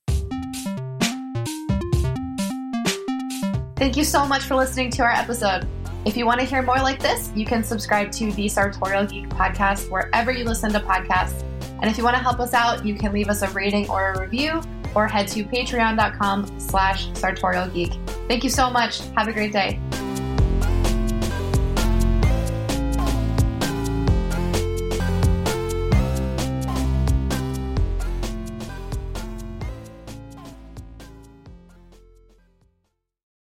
Thank 3.77 3.97
you 3.97 4.05
so 4.05 4.25
much 4.27 4.45
for 4.45 4.55
listening 4.55 4.91
to 4.93 5.03
our 5.03 5.11
episode. 5.11 5.67
If 6.05 6.17
you 6.17 6.27
want 6.27 6.41
to 6.41 6.47
hear 6.47 6.63
more 6.63 6.77
like 6.77 7.01
this, 7.01 7.33
you 7.35 7.47
can 7.47 7.65
subscribe 7.65 8.13
to 8.13 8.31
the 8.33 8.49
Sartorial 8.49 9.07
Geek 9.07 9.29
podcast 9.31 9.91
wherever 9.91 10.31
you 10.31 10.45
listen 10.45 10.73
to 10.73 10.81
podcasts. 10.81 11.43
And 11.81 11.91
if 11.91 11.99
you 11.99 12.05
want 12.05 12.17
to 12.17 12.23
help 12.23 12.41
us 12.41 12.55
out, 12.55 12.85
you 12.85 12.95
can 12.95 13.13
leave 13.13 13.29
us 13.29 13.43
a 13.43 13.49
rating 13.49 13.89
or 13.91 14.13
a 14.13 14.21
review 14.21 14.63
or 14.95 15.09
head 15.09 15.29
to 15.29 15.45
patreon.com 15.45 16.61
slash 16.61 17.09
sartorialgeek. 17.09 18.29
Thank 18.29 18.45
you 18.45 18.51
so 18.51 18.71
much. 18.71 19.01
Have 19.17 19.29
a 19.29 19.33
great 19.33 19.53
day. 19.53 19.81